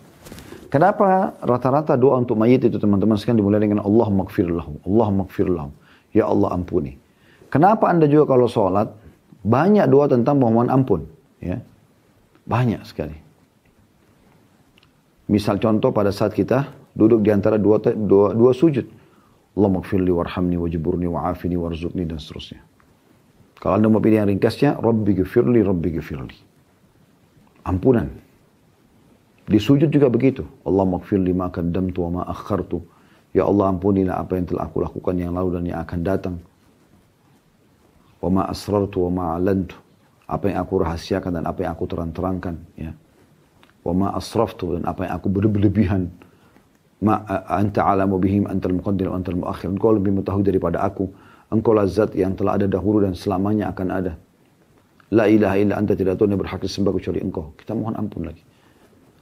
Kenapa 0.71 1.37
rata-rata 1.43 1.99
doa 1.99 2.17
untuk 2.23 2.39
mayit 2.39 2.65
itu 2.65 2.79
teman-teman 2.81 3.19
sekalian 3.19 3.45
dimulai 3.45 3.61
dengan 3.61 3.83
Allah 3.83 4.09
maghfir 4.09 4.49
lahu. 4.49 4.79
Allah 4.87 5.09
maghfir 5.11 5.51
lahu. 5.51 5.75
Ya 6.15 6.31
Allah 6.31 6.55
ampuni. 6.55 6.97
Kenapa 7.53 7.91
anda 7.91 8.09
juga 8.09 8.33
kalau 8.33 8.49
sholat 8.49 8.89
banyak 9.43 9.85
doa 9.91 10.07
tentang 10.07 10.39
mohon 10.39 10.71
ampun. 10.71 11.05
Ya, 11.43 11.61
Banyak 12.47 12.83
sekali. 12.87 13.19
Misal 15.31 15.63
contoh 15.63 15.95
pada 15.95 16.11
saat 16.11 16.35
kita 16.35 16.75
duduk 16.97 17.23
di 17.23 17.31
antara 17.31 17.61
dua, 17.61 17.79
dua, 17.83 18.35
dua 18.35 18.53
sujud. 18.53 18.87
Allah 19.53 19.71
magfirli 19.71 20.09
warhamni 20.09 20.57
wajiburni 20.57 21.07
wa'afini 21.07 21.61
warzuqni 21.61 22.09
dan 22.09 22.17
seterusnya. 22.17 22.65
Kalau 23.61 23.79
anda 23.79 23.87
mau 23.87 24.03
pilih 24.03 24.25
yang 24.25 24.31
ringkasnya, 24.33 24.81
Rabbi 24.81 25.23
gifirli, 25.23 25.61
Rabbi 25.63 25.89
gifirli. 26.01 26.37
Ampunan. 27.69 28.11
Di 29.47 29.59
sujud 29.61 29.93
juga 29.93 30.11
begitu. 30.11 30.43
Allah 30.67 30.83
magfirli 30.89 31.31
ma 31.31 31.53
qaddamtu 31.53 31.99
wa 32.09 32.11
ma 32.11 32.23
akhartu. 32.27 32.83
Ya 33.31 33.47
Allah 33.47 33.71
ampunilah 33.71 34.19
apa 34.19 34.37
yang 34.41 34.51
telah 34.51 34.67
aku 34.67 34.83
lakukan 34.83 35.15
yang 35.15 35.37
lalu 35.37 35.61
dan 35.61 35.65
yang 35.69 35.81
akan 35.85 36.01
datang. 36.03 36.37
Wa 38.19 38.29
ma 38.33 38.43
asrartu 38.51 39.07
wa 39.07 39.11
ma 39.13 39.25
alantu. 39.39 39.79
Apa 40.27 40.51
yang 40.51 40.59
aku 40.65 40.83
rahasiakan 40.83 41.39
dan 41.39 41.45
apa 41.47 41.63
yang 41.63 41.73
aku 41.77 41.85
terang-terangkan. 41.87 42.57
Ya 42.75 42.93
wa 43.83 43.93
ma 43.93 44.09
asraftu 44.15 44.79
dan 44.79 44.87
apa 44.87 45.07
yang 45.07 45.13
aku 45.19 45.29
berlebihan. 45.31 46.11
ma 47.03 47.19
anta 47.51 47.83
alamu 47.83 48.23
bihim 48.23 48.47
antal 48.47 48.79
muqaddim 48.79 49.11
wa 49.11 49.19
antal 49.19 49.35
muakhir 49.35 49.67
engkau 49.75 49.91
lebih 49.91 50.15
mengetahui 50.15 50.47
daripada 50.47 50.87
aku. 50.87 51.11
Engkau 51.51 51.77
zat 51.85 52.15
yang 52.17 52.33
telah 52.33 52.57
ada 52.57 52.65
dahulu 52.71 53.05
dan 53.05 53.13
selamanya 53.13 53.75
akan 53.75 53.89
ada. 53.91 54.13
La 55.13 55.29
ilaha 55.29 55.61
illa 55.61 55.77
anta 55.77 55.93
tidak 55.93 56.17
tahu 56.17 56.31
yang 56.31 56.41
berhak 56.41 56.63
disembah 56.63 56.97
kecuali 56.97 57.21
engkau. 57.21 57.53
Kita 57.61 57.77
mohon 57.77 57.93
ampun 57.99 58.25
lagi. 58.25 58.41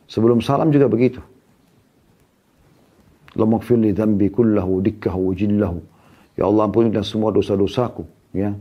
Sebelum 0.06 0.38
salam 0.38 0.70
juga 0.70 0.86
begitu. 0.86 1.18
Allahumma 3.34 3.58
gfir 3.58 3.78
li 3.80 3.90
dhanbi 3.90 4.30
kullahu 4.30 4.78
dikkahu 4.84 5.34
jillahu. 5.34 5.82
Ya 6.38 6.46
Allah 6.46 6.70
ampunilah 6.70 7.02
semua 7.02 7.34
dosa-dosaku 7.34 8.06
ya. 8.36 8.54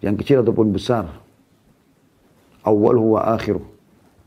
Yang 0.00 0.14
kecil 0.24 0.36
ataupun 0.40 0.72
besar. 0.72 1.10
Awal 2.64 2.96
wa 2.96 3.20
akhiruh 3.36 3.71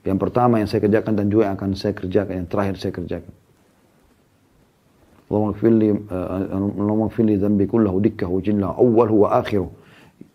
yang 0.05 0.21
pertama 0.21 0.61
yang 0.61 0.69
saya 0.69 0.85
kerjakan 0.85 1.17
dan 1.17 1.33
juga 1.33 1.49
yang 1.49 1.57
akan 1.57 1.73
saya 1.73 1.97
kerjakan, 1.97 2.45
yang 2.45 2.47
terakhir 2.47 2.77
saya 2.77 2.93
kerjakan. 2.93 3.33
Allahumma 5.25 5.57
gfirli 5.57 5.89
uh, 5.89 6.27
Allahumma 6.77 7.09
gfirli 7.09 7.41
dhanbi 7.41 7.65
kullahu 7.65 7.97
dikkahu 7.97 8.35
jinlahu 8.45 8.77
awal 8.77 9.09
wa 9.25 9.27
akhiru. 9.41 9.73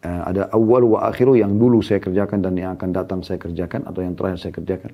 Uh, 0.03 0.23
ada 0.27 0.51
awal 0.51 0.83
wa 0.91 1.07
akhiru 1.07 1.39
yang 1.39 1.55
dulu 1.55 1.79
saya 1.87 2.03
kerjakan 2.03 2.43
dan 2.43 2.59
yang 2.59 2.75
akan 2.75 2.91
datang 2.91 3.23
saya 3.23 3.39
kerjakan 3.39 3.87
atau 3.87 4.03
yang 4.03 4.19
terakhir 4.19 4.43
saya 4.43 4.53
kerjakan. 4.59 4.91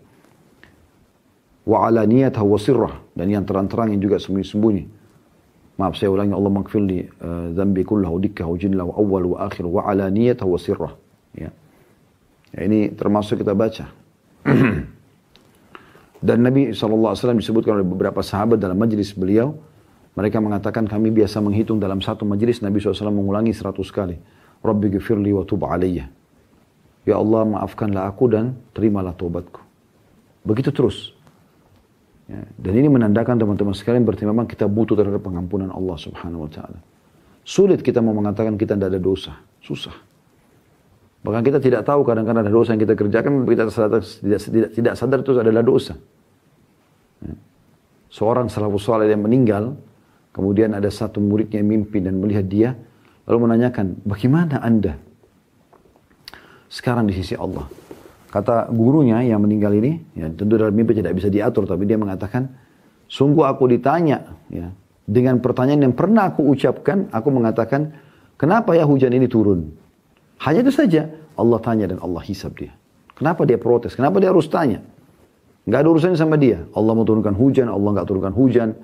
Wa 1.65 1.89
ala 1.89 2.05
niyat 2.05 2.37
wa 2.37 2.61
sirrah 2.61 3.01
dan 3.17 3.33
yang 3.33 3.49
terang-terang 3.49 3.97
yang 3.97 4.05
juga 4.05 4.21
sembunyi-sembunyi. 4.21 4.85
Maaf 5.81 5.97
saya 5.97 6.12
ulangi 6.12 6.37
Allah 6.37 6.53
magfirli 6.53 6.99
uh, 7.25 7.49
dhanbi 7.57 7.81
kullahu 7.81 8.21
dikkahu 8.21 8.53
jinlahu 8.61 8.93
awal 8.93 9.25
wa 9.33 9.49
akhiru 9.49 9.81
wa 9.81 9.89
ala 9.89 10.12
niyat 10.12 10.45
wa 10.45 10.61
sirrah. 10.61 10.93
Ya. 11.33 11.49
ya. 12.53 12.61
Ini 12.69 12.93
termasuk 12.93 13.41
kita 13.41 13.57
baca. 13.57 14.06
Dan 16.27 16.39
Nabi 16.43 16.73
SAW 16.73 17.15
disebutkan 17.37 17.79
oleh 17.79 17.87
beberapa 17.87 18.25
sahabat 18.25 18.59
dalam 18.59 18.79
majlis 18.79 19.13
beliau, 19.15 19.55
mereka 20.17 20.41
mengatakan 20.41 20.89
kami 20.89 21.13
biasa 21.13 21.45
menghitung 21.45 21.77
dalam 21.77 22.01
satu 22.01 22.25
majlis 22.25 22.65
Nabi 22.65 22.81
SAW 22.81 23.13
mengulangi 23.13 23.53
seratus 23.53 23.93
kali. 23.93 24.17
Rabbi 24.65 24.97
gifirli 24.97 25.31
wa 25.37 25.45
tub 25.45 25.63
alaiya. 25.69 26.09
Ya 27.07 27.21
Allah 27.21 27.47
maafkanlah 27.47 28.09
aku 28.09 28.27
dan 28.33 28.57
terimalah 28.75 29.15
tobatku. 29.15 29.63
Begitu 30.43 30.73
terus. 30.75 31.15
Ya, 32.27 32.43
dan 32.59 32.73
ini 32.75 32.91
menandakan 32.91 33.39
teman-teman 33.39 33.71
sekalian 33.71 34.03
berarti 34.03 34.27
memang 34.27 34.51
kita 34.51 34.67
butuh 34.67 34.99
terhadap 34.99 35.23
pengampunan 35.23 35.71
Allah 35.71 35.95
subhanahu 35.95 36.49
wa 36.49 36.51
ta'ala. 36.51 36.83
Sulit 37.47 37.87
kita 37.87 38.03
mau 38.03 38.11
mengatakan 38.11 38.59
kita 38.59 38.75
tidak 38.75 38.91
ada 38.91 38.99
dosa. 38.99 39.39
Susah. 39.63 39.95
Bahkan 41.27 41.43
kita 41.43 41.59
tidak 41.59 41.83
tahu 41.83 42.07
kadang-kadang 42.07 42.47
ada 42.47 42.53
dosa 42.55 42.71
yang 42.79 42.83
kita 42.87 42.95
kerjakan, 42.95 43.43
kita 43.43 43.67
sadar, 43.67 43.99
tidak, 43.99 44.41
tidak, 44.47 44.71
tidak 44.71 44.95
sadar 44.95 45.19
itu 45.27 45.31
adalah 45.35 45.65
dosa. 45.67 45.99
Ya. 47.19 47.35
Seorang 48.15 48.47
salafus 48.47 48.87
saleh 48.87 49.11
yang 49.11 49.27
meninggal, 49.27 49.75
Kemudian 50.37 50.77
ada 50.77 50.93
satu 50.93 51.17
muridnya 51.17 51.65
yang 51.65 51.81
mimpi 51.81 51.97
dan 52.05 52.21
melihat 52.21 52.45
dia, 52.45 52.77
lalu 53.25 53.49
menanyakan, 53.49 54.05
bagaimana 54.05 54.61
anda 54.61 55.01
sekarang 56.69 57.09
di 57.09 57.17
sisi 57.17 57.33
Allah? 57.41 57.65
Kata 58.29 58.69
gurunya 58.69 59.25
yang 59.25 59.41
meninggal 59.41 59.73
ini, 59.73 59.97
ya 60.12 60.29
tentu 60.29 60.61
dalam 60.61 60.77
mimpi 60.77 60.93
tidak 60.93 61.17
bisa 61.17 61.33
diatur, 61.33 61.65
tapi 61.65 61.89
dia 61.89 61.97
mengatakan, 61.97 62.53
sungguh 63.09 63.49
aku 63.49 63.65
ditanya, 63.65 64.37
ya 64.53 64.69
dengan 65.09 65.41
pertanyaan 65.41 65.89
yang 65.89 65.97
pernah 65.97 66.29
aku 66.29 66.53
ucapkan, 66.53 67.09
aku 67.17 67.33
mengatakan, 67.33 67.97
kenapa 68.37 68.77
ya 68.77 68.85
hujan 68.85 69.17
ini 69.17 69.33
turun? 69.33 69.73
Hanya 70.42 70.61
itu 70.66 70.72
saja, 70.72 71.09
Allah 71.37 71.59
tanya 71.61 71.88
dan 71.88 71.99
Allah 72.01 72.20
hisab 72.25 72.57
dia. 72.57 72.72
Kenapa 73.16 73.49
dia 73.49 73.57
protes? 73.57 73.96
Kenapa 73.96 74.20
dia 74.20 74.29
harus 74.29 74.49
tanya? 74.49 74.85
Gak 75.66 75.79
ada 75.83 75.88
urusannya 75.88 76.18
sama 76.20 76.37
dia. 76.37 76.62
Allah 76.77 76.92
mau 76.92 77.03
turunkan 77.03 77.35
hujan, 77.35 77.66
Allah 77.66 77.90
nggak 77.96 78.07
turunkan 78.07 78.33
hujan. 78.37 78.77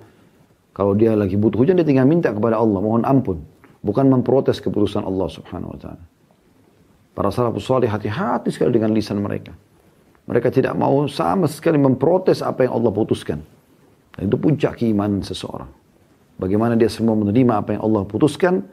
Kalau 0.73 0.97
dia 0.97 1.13
lagi 1.13 1.37
butuh 1.37 1.61
hujan, 1.61 1.77
dia 1.77 1.87
tinggal 1.87 2.09
minta 2.09 2.33
kepada 2.33 2.57
Allah, 2.57 2.81
mohon 2.81 3.05
ampun. 3.05 3.45
Bukan 3.85 4.09
memprotes 4.09 4.59
keputusan 4.59 5.05
Allah 5.05 5.29
subhanahu 5.29 5.77
wa 5.77 5.79
ta'ala. 5.79 6.03
Para 7.13 7.29
salafus 7.29 7.69
salih 7.69 7.93
hati-hati 7.93 8.49
sekali 8.49 8.73
dengan 8.73 8.97
lisan 8.97 9.21
mereka. 9.21 9.53
Mereka 10.25 10.49
tidak 10.49 10.73
mau 10.79 11.05
sama 11.11 11.45
sekali 11.51 11.77
memprotes 11.77 12.41
apa 12.41 12.65
yang 12.65 12.73
Allah 12.79 12.89
putuskan. 12.95 13.43
Dan 14.17 14.23
itu 14.33 14.37
puncak 14.41 14.81
keimanan 14.81 15.21
seseorang. 15.21 15.69
Bagaimana 16.41 16.73
dia 16.79 16.89
semua 16.89 17.13
menerima 17.19 17.53
apa 17.63 17.77
yang 17.77 17.83
Allah 17.85 18.03
putuskan 18.09 18.65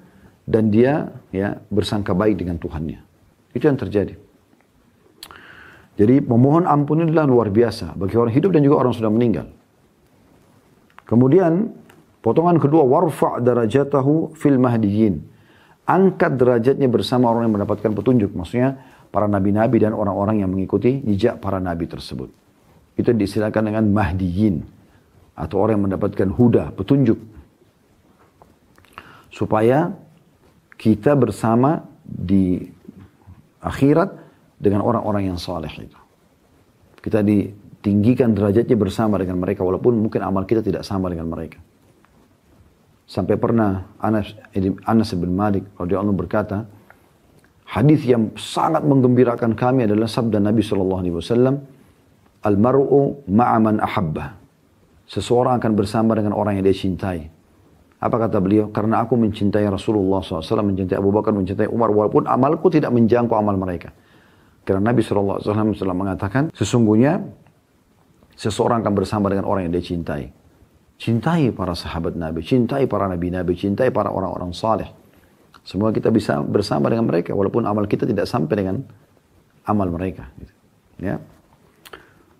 dan 0.49 0.73
dia 0.73 1.13
ya 1.29 1.61
bersangka 1.69 2.17
baik 2.17 2.41
dengan 2.41 2.57
Tuhannya. 2.57 2.99
Itu 3.53 3.69
yang 3.69 3.77
terjadi. 3.77 4.17
Jadi 5.99 6.15
memohon 6.25 6.65
ampun 6.65 7.05
adalah 7.05 7.29
luar 7.29 7.53
biasa 7.53 7.93
bagi 7.93 8.17
orang 8.17 8.33
hidup 8.33 8.55
dan 8.55 8.65
juga 8.65 8.81
orang 8.81 8.93
sudah 8.97 9.11
meninggal. 9.13 9.45
Kemudian 11.05 11.79
Potongan 12.19 12.59
kedua, 12.59 12.83
warfa' 12.83 13.39
darajatahu 13.39 14.35
fil 14.35 14.59
mahdiyin. 14.59 15.23
Angkat 15.87 16.35
derajatnya 16.35 16.91
bersama 16.91 17.31
orang 17.31 17.47
yang 17.49 17.55
mendapatkan 17.55 17.91
petunjuk. 17.95 18.35
Maksudnya 18.35 18.75
para 19.09 19.25
nabi-nabi 19.25 19.79
dan 19.79 19.95
orang-orang 19.95 20.43
yang 20.43 20.51
mengikuti 20.51 20.99
jejak 21.07 21.39
para 21.39 21.63
nabi 21.63 21.87
tersebut. 21.87 22.29
Itu 22.99 23.15
diistilahkan 23.15 23.63
dengan 23.63 23.87
mahdiyin. 23.89 24.61
Atau 25.39 25.63
orang 25.63 25.79
yang 25.79 25.85
mendapatkan 25.87 26.27
huda, 26.35 26.75
petunjuk. 26.75 27.15
Supaya 29.31 29.95
kita 30.79 31.11
bersama 31.19 31.83
di 32.07 32.63
akhirat 33.59 34.15
dengan 34.55 34.79
orang-orang 34.87 35.27
yang 35.27 35.35
saleh 35.35 35.67
itu. 35.75 35.99
Kita 37.03 37.19
ditinggikan 37.19 38.31
derajatnya 38.31 38.79
bersama 38.79 39.19
dengan 39.19 39.43
mereka 39.43 39.67
walaupun 39.67 39.99
mungkin 39.99 40.23
amal 40.23 40.47
kita 40.47 40.63
tidak 40.63 40.87
sama 40.87 41.11
dengan 41.11 41.27
mereka. 41.27 41.59
Sampai 43.09 43.35
pernah 43.35 43.91
Anas, 43.99 44.31
Anas 44.87 45.11
bin 45.17 45.35
Malik 45.35 45.67
radhiyallahu 45.75 46.15
berkata, 46.15 46.63
hadis 47.67 48.05
yang 48.07 48.31
sangat 48.39 48.85
menggembirakan 48.85 49.59
kami 49.59 49.83
adalah 49.89 50.07
sabda 50.07 50.39
Nabi 50.39 50.61
Shallallahu 50.63 51.01
Alaihi 51.01 51.15
Wasallam, 51.17 51.55
"Al-mar'u 52.45 53.25
ma'aman 53.27 53.81
ahabba." 53.81 54.37
Seseorang 55.09 55.57
akan 55.57 55.73
bersama 55.73 56.13
dengan 56.13 56.37
orang 56.37 56.61
yang 56.61 56.69
dia 56.69 56.77
cintai. 56.77 57.38
Apa 57.99 58.15
kata 58.15 58.39
beliau? 58.39 58.71
Karena 58.71 59.03
aku 59.03 59.19
mencintai 59.19 59.67
Rasulullah 59.67 60.23
SAW, 60.23 60.63
mencintai 60.63 60.95
Abu 60.95 61.11
Bakar, 61.11 61.35
mencintai 61.35 61.67
Umar, 61.67 61.91
walaupun 61.91 62.31
amalku 62.31 62.71
tidak 62.71 62.95
menjangkau 62.95 63.35
amal 63.35 63.59
mereka. 63.59 63.91
Karena 64.63 64.95
Nabi 64.95 65.03
SAW 65.03 65.43
mengatakan, 65.91 66.55
sesungguhnya 66.55 67.19
seseorang 68.39 68.79
akan 68.79 68.93
bersama 68.95 69.27
dengan 69.27 69.43
orang 69.51 69.67
yang 69.67 69.75
dia 69.75 69.83
cintai. 69.83 70.31
Cintai 70.95 71.51
para 71.51 71.75
sahabat 71.75 72.15
Nabi, 72.15 72.43
cintai 72.43 72.87
para 72.87 73.07
nabi-nabi, 73.07 73.55
cintai 73.55 73.91
para 73.91 74.11
orang-orang 74.11 74.51
saleh. 74.55 74.87
Semua 75.63 75.91
kita 75.91 76.07
bisa 76.11 76.39
bersama 76.43 76.87
dengan 76.87 77.07
mereka 77.07 77.35
walaupun 77.35 77.67
amal 77.67 77.83
kita 77.83 78.07
tidak 78.07 78.27
sampai 78.27 78.55
dengan 78.55 78.75
amal 79.67 79.91
mereka. 79.91 80.31
Ya. 80.99 81.19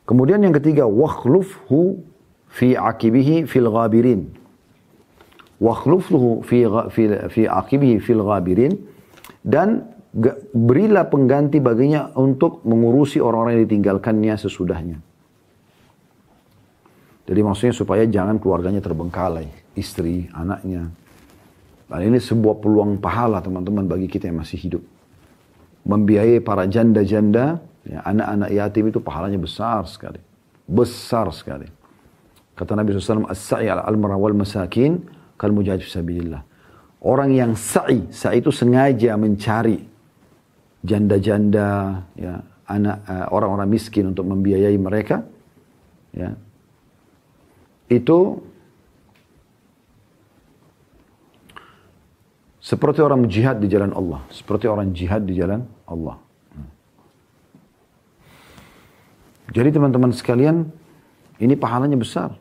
Kemudian 0.07 0.41
yang 0.41 0.55
ketiga, 0.55 0.87
wakhlufhu 0.87 2.01
fi 2.47 2.79
akibihi 2.79 3.45
fil 3.45 3.67
ghabirin. 3.69 4.38
Wakhlufhu 5.59 6.41
fi, 6.47 6.63
fi, 6.91 7.03
fi 7.27 7.41
akibihi 7.47 7.99
fil 7.99 8.23
ghabirin. 8.23 8.73
Dan 9.43 9.83
berilah 10.55 11.05
pengganti 11.05 11.61
baginya 11.61 12.09
untuk 12.17 12.65
mengurusi 12.65 13.21
orang-orang 13.21 13.59
yang 13.59 13.63
ditinggalkannya 13.69 14.35
sesudahnya. 14.35 14.97
Jadi 17.29 17.39
maksudnya 17.45 17.75
supaya 17.77 18.09
jangan 18.09 18.41
keluarganya 18.41 18.81
terbengkalai, 18.81 19.45
istri, 19.77 20.25
anaknya. 20.33 20.89
Dan 21.85 22.01
ini 22.09 22.17
sebuah 22.17 22.57
peluang 22.57 22.97
pahala 22.97 23.37
teman-teman 23.37 23.85
bagi 23.85 24.09
kita 24.09 24.33
yang 24.33 24.41
masih 24.41 24.57
hidup. 24.57 24.83
Membiayai 25.85 26.41
para 26.41 26.65
janda-janda, 26.65 27.61
ya, 27.85 28.01
anak-anak 28.01 28.49
yatim 28.49 28.89
itu 28.89 28.97
pahalanya 28.97 29.37
besar 29.37 29.85
sekali. 29.85 30.17
Besar 30.65 31.29
sekali. 31.29 31.69
Kata 32.57 32.73
Nabi 32.73 32.97
SAW, 32.97 33.29
As-sa'i 33.29 33.69
al-almara 33.69 34.17
wal 34.17 34.33
masakin, 34.33 34.97
kal 35.39 35.55
mujahid 35.55 35.79
fisabilillah. 35.79 36.43
Orang 36.99 37.31
yang 37.31 37.55
sa'i, 37.55 38.11
sa'i 38.11 38.43
itu 38.43 38.51
sengaja 38.51 39.15
mencari 39.15 39.79
janda-janda, 40.83 42.03
ya, 42.19 42.43
anak 42.67 42.97
eh, 43.07 43.27
orang-orang 43.31 43.71
miskin 43.71 44.11
untuk 44.11 44.27
membiayai 44.27 44.75
mereka, 44.75 45.23
ya, 46.11 46.35
itu 47.87 48.43
seperti 52.59 52.99
orang 52.99 53.25
jihad 53.31 53.63
di 53.63 53.71
jalan 53.71 53.95
Allah, 53.95 54.19
seperti 54.27 54.67
orang 54.67 54.91
jihad 54.91 55.23
di 55.23 55.39
jalan 55.39 55.63
Allah. 55.87 56.19
Jadi 59.49 59.73
teman-teman 59.73 60.13
sekalian, 60.13 60.69
ini 61.41 61.57
pahalanya 61.57 61.97
besar. 61.97 62.37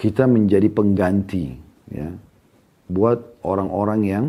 Kita 0.00 0.24
menjadi 0.24 0.72
pengganti 0.72 1.52
ya 1.92 2.08
buat 2.88 3.44
orang-orang 3.44 4.00
yang 4.08 4.24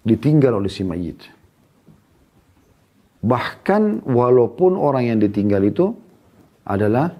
ditinggal 0.00 0.56
oleh 0.56 0.72
si 0.72 0.80
mayit. 0.80 1.20
Bahkan 3.20 4.08
walaupun 4.08 4.80
orang 4.80 5.12
yang 5.12 5.18
ditinggal 5.20 5.60
itu 5.64 5.92
adalah 6.64 7.12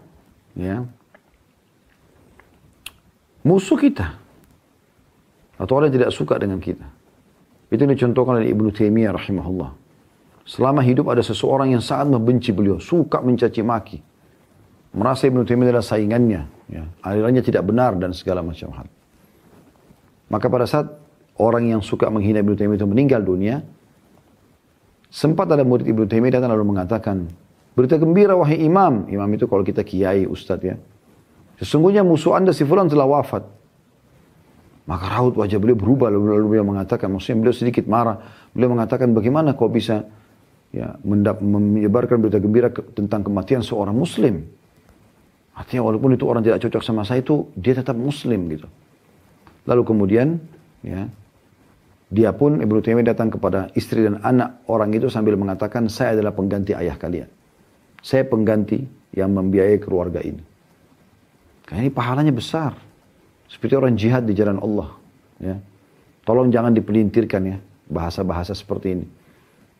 ya 0.56 0.84
musuh 3.44 3.76
kita 3.76 4.16
atau 5.60 5.72
orang 5.76 5.92
yang 5.92 5.96
tidak 6.00 6.12
suka 6.16 6.40
dengan 6.40 6.56
kita. 6.56 6.88
Itu 7.68 7.84
dicontohkan 7.84 8.40
oleh 8.40 8.48
Ibnu 8.48 8.72
Taimiyah 8.72 9.12
rahimahullah. 9.12 9.70
Selama 10.44 10.84
hidup 10.84 11.08
ada 11.08 11.24
seseorang 11.24 11.72
yang 11.72 11.80
sangat 11.80 12.12
membenci 12.12 12.52
beliau, 12.52 12.76
suka 12.76 13.24
mencaci 13.24 13.64
maki. 13.64 13.98
Merasa 14.94 15.26
Ibnu 15.26 15.42
Taimiyah 15.42 15.74
adalah 15.74 15.86
saingannya, 15.86 16.42
ya. 16.70 16.86
alirannya 17.02 17.42
tidak 17.42 17.66
benar 17.66 17.98
dan 17.98 18.14
segala 18.14 18.46
macam 18.46 18.70
hal. 18.78 18.86
Maka 20.30 20.46
pada 20.46 20.70
saat 20.70 20.86
orang 21.34 21.66
yang 21.74 21.82
suka 21.82 22.06
menghina 22.06 22.38
Ibnu 22.40 22.54
Taimiyah 22.54 22.78
itu 22.78 22.86
meninggal 22.86 23.26
dunia, 23.26 23.58
sempat 25.10 25.50
ada 25.50 25.66
murid 25.66 25.90
Ibnu 25.90 26.06
Taimiyah 26.06 26.38
datang 26.38 26.54
lalu 26.54 26.78
mengatakan, 26.78 27.26
Berita 27.74 27.98
gembira 27.98 28.38
wahai 28.38 28.62
imam. 28.62 29.10
Imam 29.10 29.26
itu 29.34 29.50
kalau 29.50 29.66
kita 29.66 29.82
kiai, 29.82 30.30
ustadz 30.30 30.62
ya. 30.62 30.78
Sesungguhnya 31.58 32.06
musuh 32.06 32.38
anda 32.38 32.54
si 32.54 32.62
fulan 32.62 32.86
telah 32.86 33.06
wafat. 33.06 33.42
Maka 34.86 35.04
raut 35.10 35.34
wajah 35.34 35.58
beliau 35.58 35.74
berubah 35.74 36.06
lalu, 36.06 36.38
lalu 36.38 36.46
beliau 36.54 36.66
mengatakan, 36.70 37.10
maksudnya 37.10 37.42
beliau 37.42 37.56
sedikit 37.56 37.84
marah. 37.90 38.46
Beliau 38.54 38.78
mengatakan 38.78 39.10
bagaimana 39.10 39.58
kau 39.58 39.66
bisa 39.66 40.06
ya 40.70 40.94
menyebarkan 41.02 42.22
berita 42.22 42.38
gembira 42.38 42.68
ke, 42.70 42.94
tentang 42.94 43.26
kematian 43.26 43.66
seorang 43.66 43.94
muslim. 43.94 44.46
Artinya 45.54 45.86
walaupun 45.86 46.18
itu 46.18 46.26
orang 46.26 46.42
tidak 46.42 46.66
cocok 46.66 46.82
sama 46.82 47.06
saya 47.06 47.22
itu 47.22 47.46
dia 47.54 47.78
tetap 47.78 47.94
muslim 47.94 48.50
gitu. 48.50 48.66
Lalu 49.64 49.82
kemudian 49.86 50.42
ya 50.82 51.06
dia 52.10 52.30
pun 52.34 52.62
Ibnu 52.62 52.78
Taimiyah 52.82 53.14
datang 53.14 53.30
kepada 53.30 53.70
istri 53.74 54.06
dan 54.06 54.22
anak 54.22 54.62
orang 54.70 54.90
itu 54.94 55.10
sambil 55.10 55.34
mengatakan 55.34 55.90
saya 55.90 56.18
adalah 56.18 56.34
pengganti 56.34 56.74
ayah 56.74 56.94
kalian. 56.94 57.30
Saya 58.04 58.26
pengganti 58.28 58.84
yang 59.16 59.32
membiayai 59.32 59.80
keluarga 59.80 60.20
ini. 60.20 60.42
Karena 61.64 61.88
ini 61.88 61.92
pahalanya 61.94 62.34
besar. 62.34 62.76
Seperti 63.48 63.74
orang 63.74 63.96
jihad 63.96 64.28
di 64.28 64.34
jalan 64.36 64.60
Allah. 64.60 64.88
Ya. 65.40 65.56
Tolong 66.24 66.52
jangan 66.52 66.76
dipelintirkan 66.76 67.42
ya 67.48 67.56
bahasa-bahasa 67.88 68.52
seperti 68.52 69.00
ini. 69.00 69.06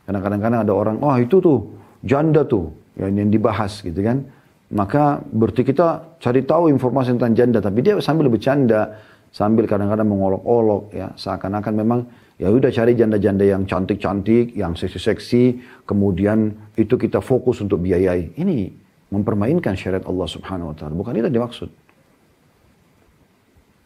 Karena 0.04 0.20
kadang-kadang 0.20 0.60
ada 0.64 0.72
orang, 0.72 0.96
oh 1.00 1.16
itu 1.16 1.40
tuh 1.40 1.58
janda 2.04 2.44
tuh 2.44 2.72
yang, 2.96 3.12
yang 3.14 3.28
dibahas 3.32 3.80
gitu 3.80 4.00
kan. 4.04 4.24
Maka 4.72 5.20
berarti 5.20 5.60
kita 5.66 6.16
cari 6.16 6.40
tahu 6.46 6.72
informasi 6.72 7.18
tentang 7.18 7.36
janda, 7.36 7.58
tapi 7.60 7.84
dia 7.84 8.00
sambil 8.00 8.32
bercanda, 8.32 8.96
sambil 9.28 9.68
kadang-kadang 9.68 10.08
mengolok-olok 10.08 10.82
ya, 10.96 11.12
seakan-akan 11.14 11.74
memang 11.76 12.00
Ya 12.34 12.50
udah 12.50 12.70
cari 12.74 12.98
janda-janda 12.98 13.46
yang 13.46 13.62
cantik-cantik, 13.62 14.58
yang 14.58 14.74
seksi-seksi, 14.74 15.62
kemudian 15.86 16.50
itu 16.74 16.98
kita 16.98 17.22
fokus 17.22 17.62
untuk 17.62 17.78
biayai. 17.86 18.34
Ini 18.34 18.74
mempermainkan 19.14 19.78
syariat 19.78 20.02
Allah 20.02 20.26
Subhanahu 20.26 20.74
wa 20.74 20.76
taala. 20.76 20.98
Bukan 20.98 21.14
itu 21.14 21.30
dimaksud. 21.30 21.70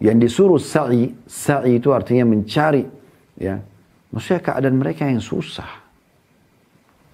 Yang 0.01 0.17
disuruh 0.25 0.63
sa'i, 0.63 1.13
sa'i 1.29 1.77
itu 1.77 1.93
artinya 1.93 2.25
mencari. 2.25 2.89
ya 3.37 3.61
Maksudnya 4.09 4.41
keadaan 4.41 4.81
mereka 4.81 5.05
yang 5.05 5.21
susah. 5.21 5.69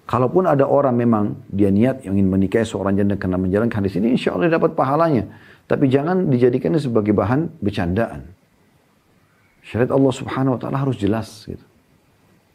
Kalaupun 0.05 0.45
ada 0.45 0.69
orang 0.69 0.93
memang 0.93 1.25
dia 1.49 1.73
niat 1.73 2.05
ingin 2.05 2.29
menikahi 2.29 2.61
seorang 2.61 2.93
janda 2.93 3.17
karena 3.17 3.41
menjalankan 3.41 3.81
hadis 3.81 3.97
ini, 3.97 4.13
insya 4.13 4.37
Allah 4.37 4.53
dapat 4.53 4.77
pahalanya. 4.77 5.25
Tapi 5.65 5.89
jangan 5.89 6.29
dijadikannya 6.29 6.77
sebagai 6.77 7.09
bahan 7.09 7.49
bercandaan. 7.57 8.29
Syariat 9.65 9.97
Allah 9.97 10.13
subhanahu 10.13 10.53
wa 10.55 10.59
ta'ala 10.61 10.77
harus 10.77 10.93
jelas. 11.01 11.49
Gitu. 11.49 11.65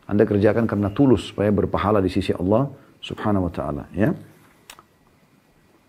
Anda 0.07 0.23
kerjakan 0.23 0.71
karena 0.71 0.95
tulus 0.95 1.35
supaya 1.35 1.51
berpahala 1.51 1.99
di 1.99 2.07
sisi 2.07 2.31
Allah 2.31 2.71
subhanahu 3.03 3.51
wa 3.51 3.53
ta'ala. 3.53 3.83
Ya. 3.99 4.15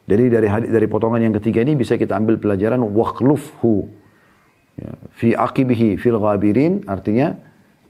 Jadi 0.10 0.34
dari 0.34 0.48
dari 0.50 0.88
potongan 0.90 1.22
yang 1.22 1.38
ketiga 1.38 1.62
ini 1.62 1.78
bisa 1.78 1.94
kita 1.94 2.18
ambil 2.18 2.42
pelajaran 2.42 2.82
waqlufhu 2.82 3.86
ya, 4.82 4.92
fi 5.14 5.38
aqibihi 5.38 5.96
fil 6.02 6.18
ghabirin 6.18 6.84
artinya 6.90 7.38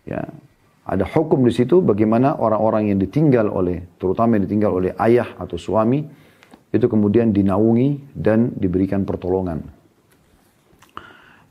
ya 0.04 0.28
ada 0.82 1.06
hukum 1.06 1.46
di 1.46 1.54
situ 1.54 1.80
bagaimana 1.80 2.42
orang-orang 2.42 2.90
yang 2.90 2.98
ditinggal 2.98 3.48
oleh 3.54 3.86
terutama 4.02 4.38
yang 4.38 4.50
ditinggal 4.50 4.72
oleh 4.74 4.92
ayah 4.98 5.38
atau 5.38 5.56
suami 5.56 6.02
itu 6.72 6.86
kemudian 6.88 7.36
dinaungi 7.36 8.16
dan 8.16 8.56
diberikan 8.58 9.04
pertolongan. 9.04 9.62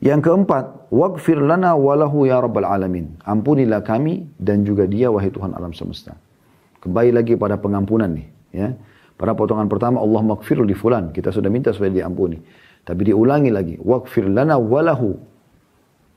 Yang 0.01 0.33
keempat, 0.33 0.89
waghfir 0.89 1.37
lana 1.37 1.77
walahu 1.77 2.25
ya 2.25 2.41
rabbal 2.41 2.65
alamin. 2.65 3.21
Ampunilah 3.21 3.85
kami 3.85 4.33
dan 4.41 4.65
juga 4.65 4.89
dia 4.89 5.13
wahai 5.13 5.29
Tuhan 5.29 5.53
alam 5.53 5.77
semesta. 5.77 6.17
Kembali 6.81 7.13
lagi 7.13 7.37
pada 7.37 7.61
pengampunan 7.61 8.09
nih, 8.09 8.27
ya. 8.49 8.73
Pada 9.13 9.37
potongan 9.37 9.69
pertama 9.69 10.01
Allah 10.01 10.25
maghfir 10.25 10.57
li 10.65 10.73
fulan. 10.73 11.13
Kita 11.13 11.29
sudah 11.29 11.53
minta 11.53 11.69
supaya 11.69 11.93
diampuni. 11.93 12.41
Tapi 12.81 13.13
diulangi 13.13 13.53
lagi. 13.53 13.77
Waghfir 13.77 14.25
lana 14.25 14.57
walahu. 14.57 15.13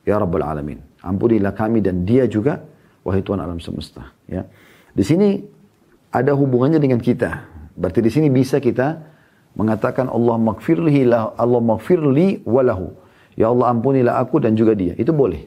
Ya 0.09 0.16
Rabbal 0.16 0.40
Alamin. 0.40 0.81
Ampunilah 1.05 1.53
kami 1.53 1.85
dan 1.85 2.09
dia 2.09 2.24
juga. 2.24 2.64
Wahai 3.05 3.21
Tuhan 3.21 3.38
alam 3.38 3.61
semesta. 3.61 4.11
Ya. 4.25 4.49
Di 4.97 5.05
sini 5.05 5.45
ada 6.09 6.33
hubungannya 6.33 6.81
dengan 6.81 6.99
kita. 6.99 7.45
Berarti 7.77 8.01
di 8.01 8.11
sini 8.11 8.33
bisa 8.33 8.59
kita 8.59 9.05
mengatakan 9.55 10.09
Allah 10.09 10.40
maghfirli 10.40 11.05
Allah 11.12 11.61
maghfirli 11.61 12.49
walahu. 12.49 12.97
Ya 13.37 13.53
Allah 13.53 13.71
ampunilah 13.77 14.17
aku 14.19 14.40
dan 14.40 14.57
juga 14.57 14.73
dia. 14.73 14.97
Itu 14.97 15.12
boleh. 15.12 15.45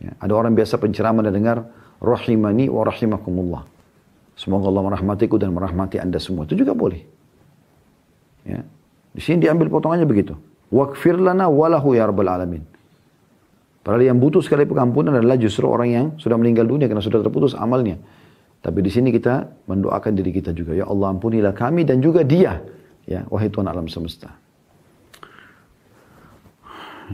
Ya. 0.00 0.16
Ada 0.18 0.32
orang 0.32 0.56
biasa 0.56 0.80
penceramah 0.80 1.20
dan 1.28 1.36
dengar 1.36 1.68
rahimani 2.00 2.72
wa 2.72 2.82
rahimakumullah. 2.86 3.62
Semoga 4.36 4.68
Allah 4.68 4.84
merahmatiku 4.88 5.36
dan 5.36 5.52
merahmati 5.52 6.00
anda 6.00 6.16
semua. 6.16 6.48
Itu 6.48 6.56
juga 6.56 6.72
boleh. 6.72 7.04
Ya. 8.48 8.64
Di 9.16 9.20
sini 9.20 9.44
diambil 9.44 9.68
potongannya 9.72 10.04
begitu. 10.04 10.36
Wakfir 10.68 11.16
lana 11.16 11.48
walahu 11.48 11.96
ya 11.96 12.08
rabbal 12.08 12.28
alamin. 12.28 12.62
Padahal 13.86 14.02
yang 14.02 14.18
butuh 14.18 14.42
sekali 14.42 14.66
pengampunan 14.66 15.14
adalah 15.14 15.38
justru 15.38 15.62
orang 15.70 15.88
yang 15.94 16.06
sudah 16.18 16.34
meninggal 16.34 16.66
dunia 16.66 16.90
karena 16.90 16.98
sudah 16.98 17.22
terputus 17.22 17.54
amalnya. 17.54 18.02
Tapi 18.58 18.82
di 18.82 18.90
sini 18.90 19.14
kita 19.14 19.46
mendoakan 19.70 20.10
diri 20.10 20.34
kita 20.34 20.50
juga. 20.50 20.74
Ya 20.74 20.90
Allah 20.90 21.14
ampunilah 21.14 21.54
kami 21.54 21.86
dan 21.86 22.02
juga 22.02 22.26
dia. 22.26 22.66
Ya, 23.06 23.22
wahai 23.30 23.46
Tuhan 23.46 23.70
alam 23.70 23.86
semesta. 23.86 24.34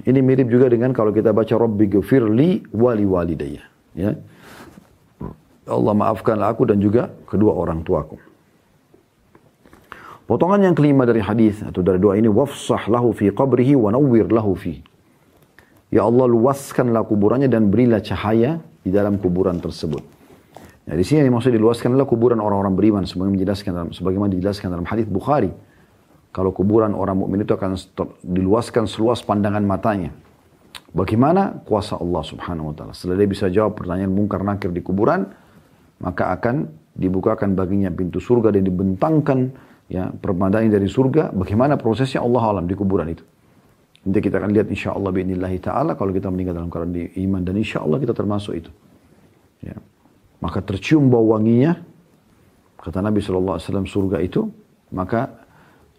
Ini 0.09 0.25
mirip 0.25 0.49
juga 0.49 0.73
dengan 0.73 0.97
kalau 0.97 1.13
kita 1.13 1.37
baca 1.37 1.53
Rabbi 1.53 1.93
gfirli 1.93 2.73
wali 2.73 3.05
walidayya. 3.05 3.69
Ya. 3.93 4.17
Allah 5.69 5.93
maafkanlah 5.93 6.57
aku 6.57 6.65
dan 6.65 6.81
juga 6.81 7.13
kedua 7.29 7.53
orang 7.53 7.85
tuaku. 7.85 8.17
Potongan 10.25 10.73
yang 10.73 10.73
kelima 10.73 11.05
dari 11.05 11.21
hadis 11.21 11.61
atau 11.61 11.85
dari 11.85 12.01
doa 12.01 12.17
ini 12.17 12.33
wafsah 12.33 12.89
lahu 12.89 13.13
fi 13.13 13.29
qabrihi 13.29 13.77
wa 13.77 13.93
nawwir 13.93 14.33
lahu 14.33 14.57
fi. 14.57 14.81
Ya 15.93 16.09
Allah 16.09 16.25
luaskanlah 16.25 17.05
kuburannya 17.05 17.53
dan 17.53 17.69
berilah 17.69 18.01
cahaya 18.01 18.65
di 18.81 18.89
dalam 18.89 19.21
kuburan 19.21 19.61
tersebut. 19.61 20.01
Nah, 20.89 20.95
di 20.97 21.05
sini 21.05 21.23
yang 21.23 21.37
maksud 21.37 21.53
diluaskanlah 21.53 22.09
kuburan 22.09 22.41
orang-orang 22.41 22.75
beriman 22.75 23.05
sebagaimana 23.05 23.39
dijelaskan 23.39 23.71
dalam 23.77 23.91
sebagaimana 23.93 24.31
dijelaskan 24.33 24.69
dalam 24.73 24.87
hadis 24.89 25.05
Bukhari. 25.05 25.53
Kalau 26.33 26.49
kuburan 26.49 26.97
orang 26.97 27.21
mukmin 27.21 27.45
itu 27.45 27.53
akan 27.53 27.77
diluaskan 28.25 28.89
seluas 28.89 29.21
pandangan 29.21 29.61
matanya. 29.69 30.17
Bagaimana 30.97 31.61
kuasa 31.69 32.01
Allah 32.01 32.25
Subhanahu 32.25 32.73
wa 32.73 32.75
taala? 32.75 32.93
Setelah 32.97 33.21
dia 33.21 33.29
bisa 33.29 33.47
jawab 33.53 33.77
pertanyaan 33.77 34.13
mungkar 34.17 34.41
nakir 34.41 34.73
di 34.73 34.81
kuburan, 34.81 35.29
maka 36.01 36.33
akan 36.33 36.73
dibukakan 36.97 37.53
baginya 37.53 37.93
pintu 37.93 38.17
surga 38.17 38.49
dan 38.49 38.65
dibentangkan 38.65 39.53
ya 39.93 40.09
permadani 40.09 40.73
dari 40.73 40.89
surga. 40.89 41.37
Bagaimana 41.37 41.77
prosesnya 41.77 42.25
Allah 42.25 42.43
alam 42.49 42.65
di 42.65 42.73
kuburan 42.73 43.13
itu. 43.13 43.25
Nanti 44.03 44.19
kita 44.19 44.43
akan 44.43 44.51
lihat 44.51 44.67
insya 44.67 44.99
Allah 44.99 45.15
biinillahi 45.15 45.59
ta'ala 45.63 45.95
kalau 45.95 46.11
kita 46.11 46.27
meninggal 46.27 46.59
dalam 46.59 46.71
keadaan 46.71 47.15
iman 47.23 47.41
dan 47.47 47.55
insya 47.55 47.87
Allah 47.87 48.03
kita 48.03 48.11
termasuk 48.11 48.59
itu. 48.59 48.71
Ya. 49.63 49.79
Maka 50.43 50.59
tercium 50.59 51.07
bau 51.07 51.31
wanginya, 51.31 51.79
kata 52.83 52.99
Nabi 52.99 53.23
SAW 53.23 53.63
surga 53.63 54.19
itu, 54.19 54.51
maka 54.91 55.47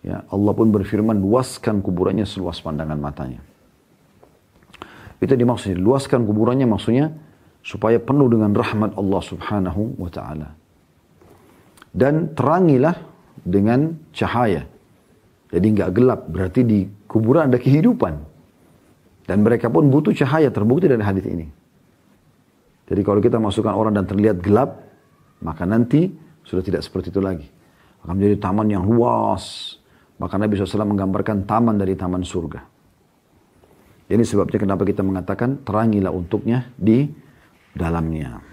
ya 0.03 0.19
Allah 0.27 0.51
pun 0.51 0.67
berfirman 0.67 1.15
luaskan 1.15 1.79
kuburannya 1.79 2.27
seluas 2.27 2.59
pandangan 2.59 2.99
matanya. 2.99 3.39
Itu 5.23 5.39
dimaksud, 5.39 5.79
luaskan 5.79 6.27
kuburannya 6.27 6.67
maksudnya 6.67 7.15
supaya 7.63 8.03
penuh 8.03 8.27
dengan 8.27 8.51
rahmat 8.51 8.99
Allah 8.99 9.21
Subhanahu 9.23 9.95
wa 9.95 10.11
taala. 10.11 10.51
Dan 11.95 12.35
terangilah 12.35 12.99
dengan 13.39 13.95
cahaya. 14.11 14.67
Jadi 15.53 15.65
nggak 15.69 15.89
gelap, 15.93 16.21
berarti 16.33 16.65
di 16.65 16.79
kuburan 17.05 17.53
ada 17.53 17.61
kehidupan. 17.61 18.13
Dan 19.29 19.45
mereka 19.45 19.69
pun 19.69 19.87
butuh 19.93 20.11
cahaya, 20.17 20.49
terbukti 20.49 20.89
dari 20.89 21.05
hadis 21.05 21.29
ini. 21.29 21.45
Jadi 22.89 23.01
kalau 23.05 23.21
kita 23.21 23.37
masukkan 23.37 23.71
orang 23.77 23.93
dan 23.93 24.09
terlihat 24.09 24.41
gelap, 24.41 24.81
maka 25.45 25.63
nanti 25.69 26.09
sudah 26.41 26.65
tidak 26.65 26.81
seperti 26.81 27.13
itu 27.13 27.21
lagi. 27.21 27.47
Akan 28.01 28.19
menjadi 28.19 28.35
taman 28.41 28.67
yang 28.67 28.83
luas. 28.83 29.77
Maka 30.19 30.35
Nabi 30.41 30.57
SAW 30.59 30.89
menggambarkan 30.89 31.47
taman 31.47 31.79
dari 31.79 31.95
taman 31.95 32.25
surga. 32.25 32.61
Ini 34.11 34.23
sebabnya 34.25 34.59
kenapa 34.59 34.83
kita 34.83 35.05
mengatakan 35.05 35.63
terangilah 35.63 36.11
untuknya 36.11 36.67
di 36.75 37.07
dalamnya. 37.71 38.52